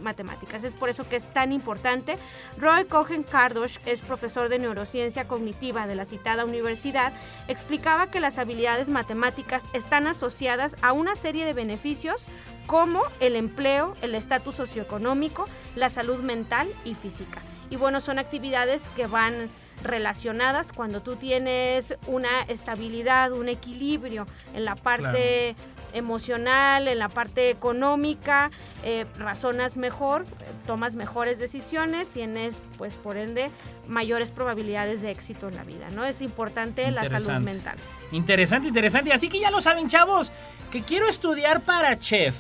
matemáticas. 0.02 0.64
Es 0.64 0.74
por 0.74 0.90
eso 0.90 1.08
que 1.08 1.16
es 1.16 1.26
tan 1.34 1.52
importante. 1.52 2.14
Roy 2.58 2.86
Cohen 2.86 3.24
Kardosh 3.24 3.78
es 3.86 4.02
profesor 4.02 4.50
de 4.50 4.60
neurociencia 4.60 5.28
cognitiva 5.28 5.88
de 5.88 5.96
la 5.96 6.06
citada 6.06 6.46
universidad 6.46 7.14
explicaba 7.48 8.10
que 8.10 8.20
las 8.20 8.38
habilidades 8.38 8.90
matemáticas 8.90 9.66
están 9.74 10.08
asociadas 10.08 10.76
a 10.82 10.94
una 10.94 11.16
serie 11.16 11.46
de 11.46 11.54
beneficios 11.54 12.26
como 12.68 13.02
el 13.20 13.36
empleo, 13.36 13.96
el 14.02 14.16
estatus 14.16 14.56
socioeconómico, 14.56 15.46
la 15.76 15.90
salud 15.90 16.20
mental 16.20 16.68
y 16.86 16.96
física. 16.96 17.42
Y 17.70 17.76
bueno, 17.76 18.02
son 18.02 18.20
actividades 18.20 18.90
que 18.90 19.08
van 19.08 19.50
relacionadas 19.82 20.72
cuando 20.72 21.02
tú 21.02 21.16
tienes 21.16 21.96
una 22.08 22.42
estabilidad, 22.42 23.32
un 23.32 23.50
equilibrio 23.50 24.26
en 24.54 24.66
la 24.66 24.76
parte 24.76 25.56
emocional, 25.94 26.88
en 26.88 27.00
la 27.00 27.10
parte 27.10 27.50
económica, 27.50 28.52
eh, 28.84 29.06
razonas 29.18 29.78
mejor, 29.78 30.26
tomas 30.66 30.96
mejores 30.96 31.40
decisiones, 31.40 32.10
tienes 32.10 32.60
pues 32.78 32.96
por 32.96 33.18
ende 33.18 33.50
mayores 33.88 34.32
probabilidades 34.32 35.02
de 35.02 35.12
éxito 35.12 35.48
en 35.48 35.56
la 35.56 35.64
vida, 35.64 35.90
¿no? 35.92 36.06
Es 36.06 36.22
importante 36.22 36.90
la 36.92 37.06
salud 37.06 37.42
mental. 37.42 37.76
Interesante, 38.12 38.68
interesante. 38.68 39.14
Así 39.14 39.30
que 39.30 39.40
ya 39.40 39.52
lo 39.52 39.62
saben, 39.62 39.88
chavos, 39.88 40.32
que 40.72 40.82
quiero 40.82 41.08
estudiar 41.08 41.62
para 41.62 41.98
chef 42.00 42.36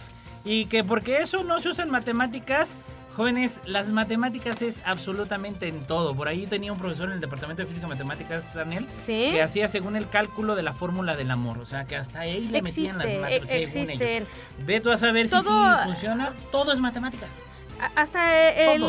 y 0.45 0.65
que 0.65 0.83
porque 0.83 1.17
eso 1.17 1.43
no 1.43 1.59
se 1.59 1.69
usa 1.69 1.83
en 1.83 1.91
matemáticas, 1.91 2.77
Jóvenes, 3.15 3.59
las 3.65 3.91
matemáticas 3.91 4.61
es 4.63 4.81
absolutamente 4.85 5.67
en 5.67 5.85
todo. 5.85 6.15
Por 6.15 6.27
ahí 6.27 6.47
tenía 6.47 6.71
un 6.71 6.79
profesor 6.79 7.09
en 7.09 7.15
el 7.15 7.21
Departamento 7.21 7.61
de 7.61 7.67
Física 7.67 7.85
y 7.85 7.89
Matemáticas, 7.89 8.53
Daniel, 8.55 8.87
que 9.05 9.41
hacía 9.41 9.67
según 9.67 9.95
el 9.95 10.09
cálculo 10.09 10.55
de 10.55 10.63
la 10.63 10.73
fórmula 10.73 11.15
del 11.15 11.29
amor. 11.29 11.59
O 11.59 11.65
sea, 11.65 11.85
que 11.85 11.95
hasta 11.95 12.21
ahí 12.21 12.47
le 12.47 12.61
metían 12.61 12.97
las 12.97 13.05
matemáticas. 13.05 13.75
E 13.75 14.25
Ve 14.65 14.81
tú 14.81 14.91
a 14.91 14.97
saber 14.97 15.27
si 15.27 15.35
sí 15.39 15.47
funciona. 15.85 16.33
Todo 16.51 16.73
es 16.73 16.79
matemáticas 16.79 17.41
hasta 17.95 18.49
el, 18.49 18.83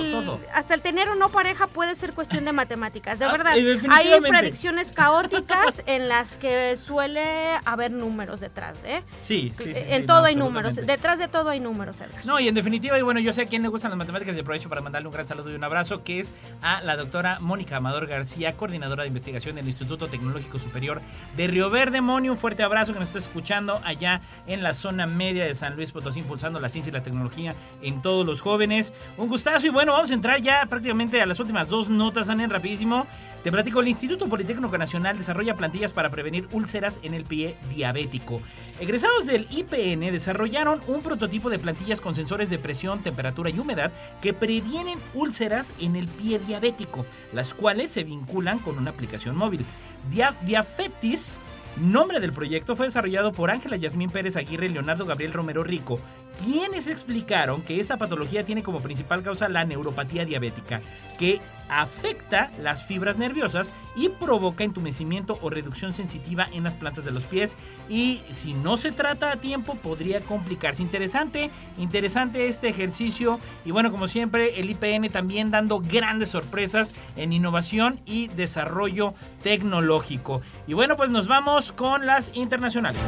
hasta 0.53 0.75
el 0.75 0.81
tener 0.81 1.09
o 1.09 1.15
no 1.15 1.31
pareja 1.31 1.67
puede 1.67 1.95
ser 1.95 2.13
cuestión 2.13 2.45
de 2.45 2.53
matemáticas, 2.53 3.19
de 3.19 3.25
ah, 3.25 3.33
verdad. 3.33 3.55
Hay 3.91 4.21
predicciones 4.21 4.91
caóticas 4.93 5.83
en 5.87 6.09
las 6.09 6.37
que 6.37 6.77
suele 6.77 7.59
haber 7.65 7.91
números 7.91 8.41
detrás, 8.41 8.85
¿eh? 8.85 9.03
Sí, 9.21 9.51
sí, 9.57 9.75
sí 9.75 9.81
En 9.89 10.07
todo 10.07 10.25
hay 10.25 10.37
números, 10.37 10.77
detrás 10.77 11.19
de 11.19 11.29
todo 11.29 11.51
hay 11.51 11.61
números, 11.61 12.01
Edgar. 12.01 12.25
No, 12.25 12.41
y 12.41 12.49
en 12.49 12.55
definitiva, 12.55 12.99
y 12.99 13.03
bueno, 13.03 13.21
yo 13.21 13.33
sé 13.33 13.43
a 13.43 13.47
quién 13.47 13.63
le 13.63 13.69
gustan 13.69 13.91
las 13.91 13.99
matemáticas 13.99 14.37
y 14.37 14.41
aprovecho 14.41 14.69
para 14.69 14.81
mandarle 14.81 15.09
un 15.09 15.15
gran 15.15 15.27
saludo 15.27 15.51
y 15.51 15.55
un 15.55 15.65
abrazo, 15.65 16.05
que 16.05 16.21
es 16.21 16.33
a 16.63 16.81
la 16.83 16.97
doctora 16.97 17.39
Mónica 17.41 17.77
Amador 17.77 18.07
García, 18.07 18.57
coordinadora 18.57 19.03
de 19.03 19.09
investigación 19.09 19.57
del 19.57 19.67
Instituto 19.67 20.09
Tecnológico 20.09 20.59
Superior 20.59 21.01
de 21.37 21.47
Río 21.47 21.71
Verde. 21.71 22.01
Moni, 22.01 22.29
un 22.29 22.37
fuerte 22.37 22.63
abrazo 22.63 22.93
que 22.93 22.99
nos 23.01 23.09
está 23.09 23.19
escuchando 23.19 23.81
allá 23.85 24.21
en 24.47 24.63
la 24.63 24.75
zona 24.75 25.07
media 25.07 25.45
de 25.45 25.55
San 25.55 25.77
Luis 25.77 25.91
Potosí, 25.93 26.21
impulsando 26.21 26.61
la 26.61 26.69
ciencia 26.69 26.91
y 26.91 26.93
la 26.93 27.03
tecnología 27.03 27.55
en 27.83 28.03
todos 28.03 28.27
los 28.27 28.41
jóvenes. 28.41 28.84
Un 29.17 29.29
gustazo 29.29 29.67
y 29.67 29.71
bueno, 29.71 29.93
vamos 29.93 30.11
a 30.11 30.15
entrar 30.15 30.41
ya 30.41 30.67
prácticamente 30.67 31.21
a 31.23 31.27
las 31.27 31.41
últimas 31.41 31.69
dos 31.69 31.89
notas, 31.89 32.29
Anen, 32.29 32.51
rapidísimo. 32.51 33.07
Te 33.43 33.53
platico, 33.53 33.81
el 33.81 33.89
Instituto 33.89 34.27
Politécnico 34.27 34.77
Nacional 34.79 35.19
desarrolla 35.19 35.55
plantillas 35.55 35.93
para 35.93 36.11
prevenir 36.11 36.49
úlceras 36.53 36.99
en 37.03 37.13
el 37.13 37.25
pie 37.25 37.57
diabético. 37.75 38.41
Egresados 38.81 39.27
del 39.27 39.47
IPN 39.51 40.01
desarrollaron 40.13 40.81
un 40.87 41.03
prototipo 41.03 41.51
de 41.51 41.59
plantillas 41.59 42.01
con 42.01 42.15
sensores 42.15 42.49
de 42.49 42.59
presión, 42.59 43.03
temperatura 43.03 43.51
y 43.51 43.59
humedad 43.59 43.93
que 44.23 44.33
previenen 44.33 44.99
úlceras 45.13 45.75
en 45.79 45.97
el 45.97 46.09
pie 46.09 46.39
diabético, 46.39 47.05
las 47.33 47.53
cuales 47.53 47.91
se 47.91 48.05
vinculan 48.05 48.59
con 48.59 48.79
una 48.79 48.91
aplicación 48.91 49.37
móvil. 49.37 49.67
Diafetis 50.11 51.39
Nombre 51.77 52.21
del 52.21 52.33
proyecto 52.33 52.77
fue 52.77 52.87
desarrollado 52.87 53.33
por 53.33 53.51
Ángela 53.51 53.77
Yasmín 53.77 54.09
Pérez 54.09 54.37
Aguirre 54.37 54.67
y 54.67 54.69
Leonardo 54.69 55.07
Gabriel 55.07 55.33
Romero 55.33 55.65
Rico, 55.65 55.99
quienes 56.35 56.87
explicaron 56.87 57.63
que 57.63 57.81
esta 57.81 57.97
patología 57.97 58.45
tiene 58.45 58.63
como 58.63 58.81
principal 58.81 59.23
causa 59.23 59.49
la 59.49 59.65
neuropatía 59.65 60.25
diabética, 60.25 60.81
que 61.19 61.41
afecta 61.69 62.51
las 62.61 62.85
fibras 62.85 63.17
nerviosas 63.17 63.73
y 63.97 64.09
provoca 64.09 64.65
entumecimiento 64.65 65.39
o 65.41 65.51
reducción 65.51 65.93
sensitiva 65.95 66.47
en 66.53 66.65
las 66.65 66.75
plantas 66.75 67.05
de 67.05 67.11
los 67.11 67.25
pies 67.25 67.57
y 67.89 68.21
si 68.31 68.55
no 68.55 68.77
se 68.77 68.93
trata 68.93 69.33
a 69.33 69.37
tiempo 69.37 69.75
podría 69.77 70.21
complicarse. 70.21 70.83
Interesante, 70.83 71.51
interesante 71.79 72.49
este 72.49 72.69
ejercicio 72.69 73.39
y 73.65 73.71
bueno, 73.71 73.91
como 73.91 74.09
siempre 74.09 74.61
el 74.61 74.71
IPN 74.71 75.09
también 75.09 75.51
dando 75.51 75.81
grandes 75.81 76.31
sorpresas 76.31 76.93
en 77.17 77.33
innovación 77.33 78.01
y 78.07 78.29
desarrollo 78.29 79.15
tecnológico. 79.43 80.43
Y 80.67 80.75
bueno, 80.75 80.97
pues 80.97 81.11
nos 81.11 81.29
vamos 81.29 81.73
con 81.73 82.07
las 82.07 82.31
internacionales. 82.35 83.01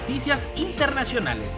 Noticias 0.00 0.48
internacionales. 0.56 1.48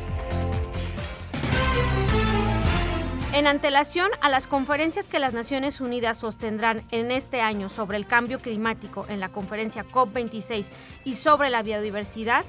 En 3.32 3.46
antelación 3.46 4.10
a 4.20 4.28
las 4.28 4.46
conferencias 4.46 5.08
que 5.08 5.18
las 5.18 5.32
Naciones 5.32 5.80
Unidas 5.80 6.18
sostendrán 6.18 6.82
en 6.90 7.12
este 7.12 7.40
año 7.40 7.68
sobre 7.70 7.96
el 7.96 8.06
cambio 8.06 8.40
climático 8.40 9.06
en 9.08 9.20
la 9.20 9.30
conferencia 9.30 9.86
COP26 9.86 10.68
y 11.04 11.14
sobre 11.14 11.50
la 11.50 11.62
biodiversidad, 11.62 12.44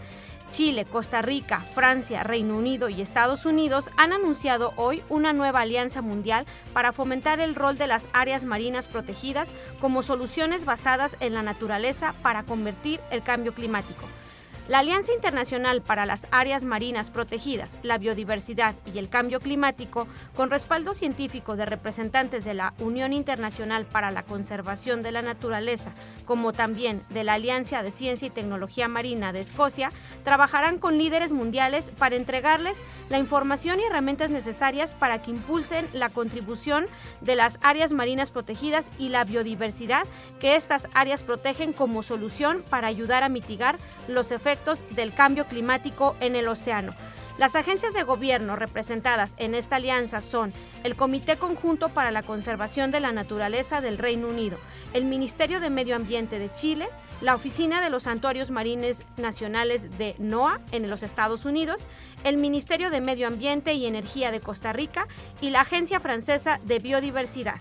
Chile, 0.51 0.85
Costa 0.85 1.21
Rica, 1.21 1.61
Francia, 1.61 2.23
Reino 2.23 2.57
Unido 2.57 2.89
y 2.89 3.01
Estados 3.01 3.45
Unidos 3.45 3.89
han 3.95 4.13
anunciado 4.13 4.73
hoy 4.75 5.03
una 5.09 5.31
nueva 5.31 5.61
alianza 5.61 6.01
mundial 6.01 6.45
para 6.73 6.91
fomentar 6.91 7.39
el 7.39 7.55
rol 7.55 7.77
de 7.77 7.87
las 7.87 8.09
áreas 8.13 8.43
marinas 8.43 8.87
protegidas 8.87 9.53
como 9.79 10.03
soluciones 10.03 10.65
basadas 10.65 11.15
en 11.21 11.33
la 11.33 11.43
naturaleza 11.43 12.13
para 12.23 12.43
convertir 12.43 12.99
el 13.09 13.23
cambio 13.23 13.53
climático. 13.53 14.03
La 14.69 14.79
Alianza 14.79 15.11
Internacional 15.11 15.81
para 15.81 16.05
las 16.05 16.25
Áreas 16.31 16.63
Marinas 16.63 17.09
Protegidas, 17.09 17.77
la 17.83 17.97
Biodiversidad 17.97 18.75
y 18.93 18.97
el 18.97 19.09
Cambio 19.09 19.41
Climático, 19.41 20.07
con 20.37 20.49
respaldo 20.49 20.93
científico 20.93 21.57
de 21.57 21.65
representantes 21.65 22.45
de 22.45 22.53
la 22.53 22.73
Unión 22.79 23.11
Internacional 23.11 23.85
para 23.85 24.09
la 24.09 24.23
Conservación 24.23 25.01
de 25.01 25.11
la 25.11 25.21
Naturaleza, 25.21 25.91
como 26.23 26.53
también 26.53 27.03
de 27.09 27.25
la 27.25 27.33
Alianza 27.33 27.83
de 27.83 27.91
Ciencia 27.91 28.29
y 28.29 28.31
Tecnología 28.31 28.87
Marina 28.87 29.33
de 29.33 29.41
Escocia, 29.41 29.89
trabajarán 30.23 30.79
con 30.79 30.97
líderes 30.97 31.33
mundiales 31.33 31.91
para 31.91 32.15
entregarles 32.15 32.81
la 33.09 33.19
información 33.19 33.81
y 33.81 33.83
herramientas 33.83 34.31
necesarias 34.31 34.95
para 34.95 35.21
que 35.21 35.31
impulsen 35.31 35.89
la 35.91 36.07
contribución 36.07 36.85
de 37.19 37.35
las 37.35 37.59
áreas 37.63 37.91
marinas 37.91 38.31
protegidas 38.31 38.89
y 38.97 39.09
la 39.09 39.25
biodiversidad 39.25 40.03
que 40.39 40.55
estas 40.55 40.87
áreas 40.93 41.21
protegen 41.21 41.73
como 41.73 42.01
solución 42.01 42.63
para 42.69 42.87
ayudar 42.87 43.23
a 43.23 43.29
mitigar 43.29 43.75
los 44.07 44.31
efectos 44.31 44.52
del 44.95 45.13
cambio 45.13 45.45
climático 45.45 46.15
en 46.19 46.35
el 46.35 46.47
océano. 46.47 46.93
Las 47.37 47.55
agencias 47.55 47.95
de 47.95 48.03
gobierno 48.03 48.55
representadas 48.55 49.33
en 49.39 49.55
esta 49.55 49.77
alianza 49.77 50.21
son 50.21 50.53
el 50.83 50.95
Comité 50.95 51.37
Conjunto 51.37 51.89
para 51.89 52.11
la 52.11 52.21
Conservación 52.21 52.91
de 52.91 52.99
la 52.99 53.11
Naturaleza 53.11 53.81
del 53.81 53.97
Reino 53.97 54.27
Unido, 54.27 54.57
el 54.93 55.05
Ministerio 55.05 55.59
de 55.59 55.71
Medio 55.71 55.95
Ambiente 55.95 56.37
de 56.37 56.51
Chile, 56.51 56.89
la 57.21 57.33
Oficina 57.33 57.81
de 57.81 57.89
los 57.89 58.03
Santuarios 58.03 58.51
Marines 58.51 59.03
Nacionales 59.17 59.97
de 59.97 60.15
NOAA 60.19 60.59
en 60.71 60.89
los 60.89 61.01
Estados 61.01 61.45
Unidos, 61.45 61.87
el 62.23 62.37
Ministerio 62.37 62.91
de 62.91 63.01
Medio 63.01 63.27
Ambiente 63.27 63.73
y 63.73 63.87
Energía 63.87 64.29
de 64.29 64.39
Costa 64.39 64.71
Rica 64.71 65.07
y 65.41 65.49
la 65.49 65.61
Agencia 65.61 65.99
Francesa 65.99 66.59
de 66.65 66.77
Biodiversidad. 66.77 67.59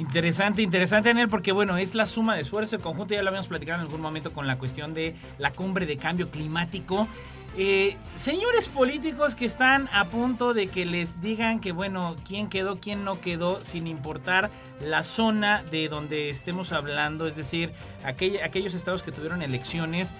Interesante, 0.00 0.62
interesante, 0.62 1.10
Daniel, 1.10 1.28
porque 1.28 1.52
bueno, 1.52 1.76
es 1.76 1.94
la 1.94 2.06
suma 2.06 2.34
de 2.34 2.40
esfuerzo. 2.40 2.74
El 2.74 2.80
conjunto 2.80 3.12
ya 3.12 3.20
lo 3.20 3.28
habíamos 3.28 3.48
platicado 3.48 3.80
en 3.80 3.86
algún 3.86 4.00
momento 4.00 4.32
con 4.32 4.46
la 4.46 4.56
cuestión 4.56 4.94
de 4.94 5.14
la 5.36 5.52
cumbre 5.52 5.84
de 5.84 5.98
cambio 5.98 6.30
climático. 6.30 7.06
Eh, 7.58 7.98
señores 8.14 8.68
políticos 8.68 9.36
que 9.36 9.44
están 9.44 9.90
a 9.92 10.06
punto 10.06 10.54
de 10.54 10.68
que 10.68 10.86
les 10.86 11.20
digan 11.20 11.60
que, 11.60 11.72
bueno, 11.72 12.16
quién 12.26 12.48
quedó, 12.48 12.80
quién 12.80 13.04
no 13.04 13.20
quedó, 13.20 13.62
sin 13.62 13.86
importar 13.86 14.50
la 14.80 15.04
zona 15.04 15.64
de 15.64 15.90
donde 15.90 16.30
estemos 16.30 16.72
hablando, 16.72 17.26
es 17.26 17.36
decir, 17.36 17.74
aquellos 18.02 18.72
estados 18.72 19.02
que 19.02 19.12
tuvieron 19.12 19.42
elecciones, 19.42 20.14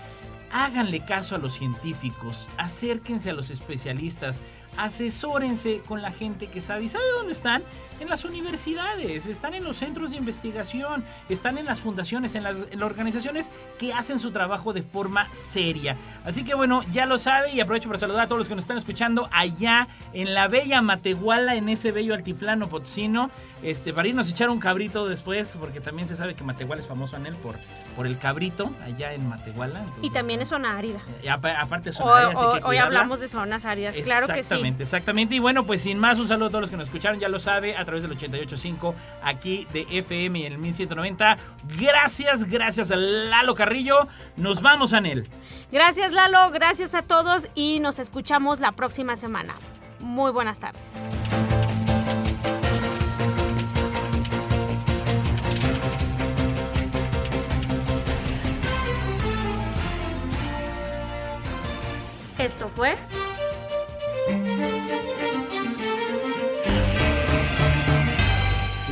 háganle 0.53 1.01
caso 1.01 1.37
a 1.37 1.39
los 1.39 1.55
científicos, 1.55 2.49
acérquense 2.59 3.31
a 3.31 3.33
los 3.33 3.49
especialistas, 3.49 4.43
asesórense 4.77 5.83
con 5.87 6.03
la 6.03 6.13
gente 6.13 6.49
que 6.49 6.61
sabe. 6.61 6.85
¿Y 6.85 6.89
sabe 6.89 7.05
dónde 7.17 7.33
están? 7.33 7.63
En 8.01 8.09
las 8.09 8.25
universidades, 8.25 9.27
están 9.27 9.53
en 9.53 9.63
los 9.63 9.77
centros 9.77 10.13
de 10.13 10.17
investigación, 10.17 11.05
están 11.29 11.59
en 11.59 11.67
las 11.67 11.81
fundaciones, 11.81 12.35
en 12.35 12.45
las, 12.45 12.57
en 12.57 12.81
las 12.81 12.83
organizaciones 12.83 13.51
que 13.79 13.93
hacen 13.93 14.19
su 14.19 14.31
trabajo 14.31 14.73
de 14.73 14.83
forma 14.83 15.29
seria. 15.35 15.97
Así 16.25 16.43
que 16.43 16.55
bueno, 16.55 16.83
ya 16.93 17.05
lo 17.05 17.19
sabe 17.19 17.53
y 17.53 17.61
aprovecho 17.61 17.91
para 17.91 17.99
saludar 17.99 18.23
a 18.23 18.27
todos 18.27 18.39
los 18.39 18.49
que 18.49 18.55
nos 18.55 18.65
están 18.65 18.79
escuchando 18.79 19.29
allá 19.33 19.87
en 20.15 20.33
la 20.33 20.49
bella 20.49 20.81
Matehuala, 20.81 21.57
en 21.57 21.69
ese 21.69 21.93
bello 21.93 22.15
altiplano 22.15 22.71
potosino. 22.71 23.31
Este, 23.63 23.93
para 23.93 24.09
irnos 24.09 24.27
a 24.29 24.31
echar 24.31 24.49
un 24.49 24.59
cabrito 24.59 25.07
después, 25.07 25.59
porque 25.61 25.81
también 25.83 26.09
se 26.09 26.17
sabe 26.17 26.35
que 26.35 26.43
Matehuala 26.43 26.81
es 26.81 26.89
famoso 26.89 27.19
en 27.19 27.27
él 27.27 27.35
por, 27.37 27.59
por 27.95 28.07
el 28.07 28.17
cabrito 28.17 28.71
allá 28.83 29.13
en 29.13 29.29
Matehuala. 29.29 29.85
y 30.01 30.09
también 30.09 30.41
es 30.41 30.49
zona 30.49 30.79
árida. 30.79 31.01
Aparte 31.61 31.91
es 31.91 31.97
zona 31.97 32.13
árida, 32.15 32.31
así 32.31 32.41
que 32.41 32.47
hoy 32.47 32.61
cuidarla. 32.63 32.85
hablamos 32.85 33.21
de 33.21 33.29
zonas 33.29 33.67
áridas, 33.67 33.95
claro 34.03 34.29
que 34.29 34.43
sí. 34.43 34.60
Exactamente, 34.61 34.83
exactamente. 34.83 35.35
Y 35.35 35.39
bueno, 35.39 35.65
pues 35.65 35.83
sin 35.83 35.99
más, 35.99 36.19
un 36.19 36.29
saludo 36.29 36.47
a 36.47 36.51
todos 36.51 36.63
los 36.63 36.71
que 36.71 36.77
nos 36.77 36.89
escucharon, 36.89 37.19
ya 37.19 37.29
lo 37.29 37.41
sabe, 37.41 37.77
a 37.77 37.85
través 37.85 38.03
del 38.03 38.17
88.5 38.17 38.95
aquí 39.23 39.67
de 39.73 39.87
FM 39.91 40.39
y 40.39 40.47
en 40.47 40.53
el 40.55 40.59
1190. 40.59 41.37
Gracias, 41.79 42.45
gracias 42.45 42.91
a 42.91 42.97
Lalo 42.97 43.55
Carrillo. 43.55 44.09
Nos 44.37 44.61
vamos, 44.63 44.93
Anel. 44.93 45.29
Gracias 45.73 46.13
Lalo, 46.13 46.51
gracias 46.51 46.95
a 46.95 47.03
todos 47.03 47.49
y 47.55 47.81
nos 47.81 47.99
escuchamos 47.99 48.61
la 48.61 48.73
próxima 48.73 49.17
semana. 49.17 49.55
Muy 50.01 50.33
buenas 50.33 50.59
tardes. 50.59 50.95
Esto 62.39 62.69
fue 62.69 62.97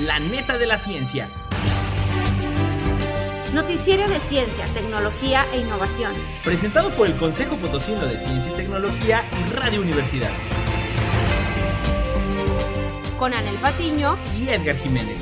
La 0.08 0.18
neta 0.18 0.56
de 0.56 0.64
la 0.64 0.78
ciencia. 0.78 1.28
Noticiero 3.52 4.08
de 4.08 4.18
Ciencia, 4.20 4.64
Tecnología 4.72 5.44
e 5.52 5.58
Innovación. 5.58 6.14
Presentado 6.42 6.88
por 6.92 7.08
el 7.08 7.14
Consejo 7.16 7.56
Potosino 7.56 8.06
de 8.06 8.16
Ciencia 8.16 8.50
y 8.50 8.56
Tecnología 8.56 9.22
y 9.38 9.52
Radio 9.52 9.82
Universidad. 9.82 10.30
Con 13.18 13.34
Anel 13.34 13.56
Patiño 13.56 14.16
Y 14.34 14.48
Edgar 14.48 14.78
Jiménez. 14.78 15.20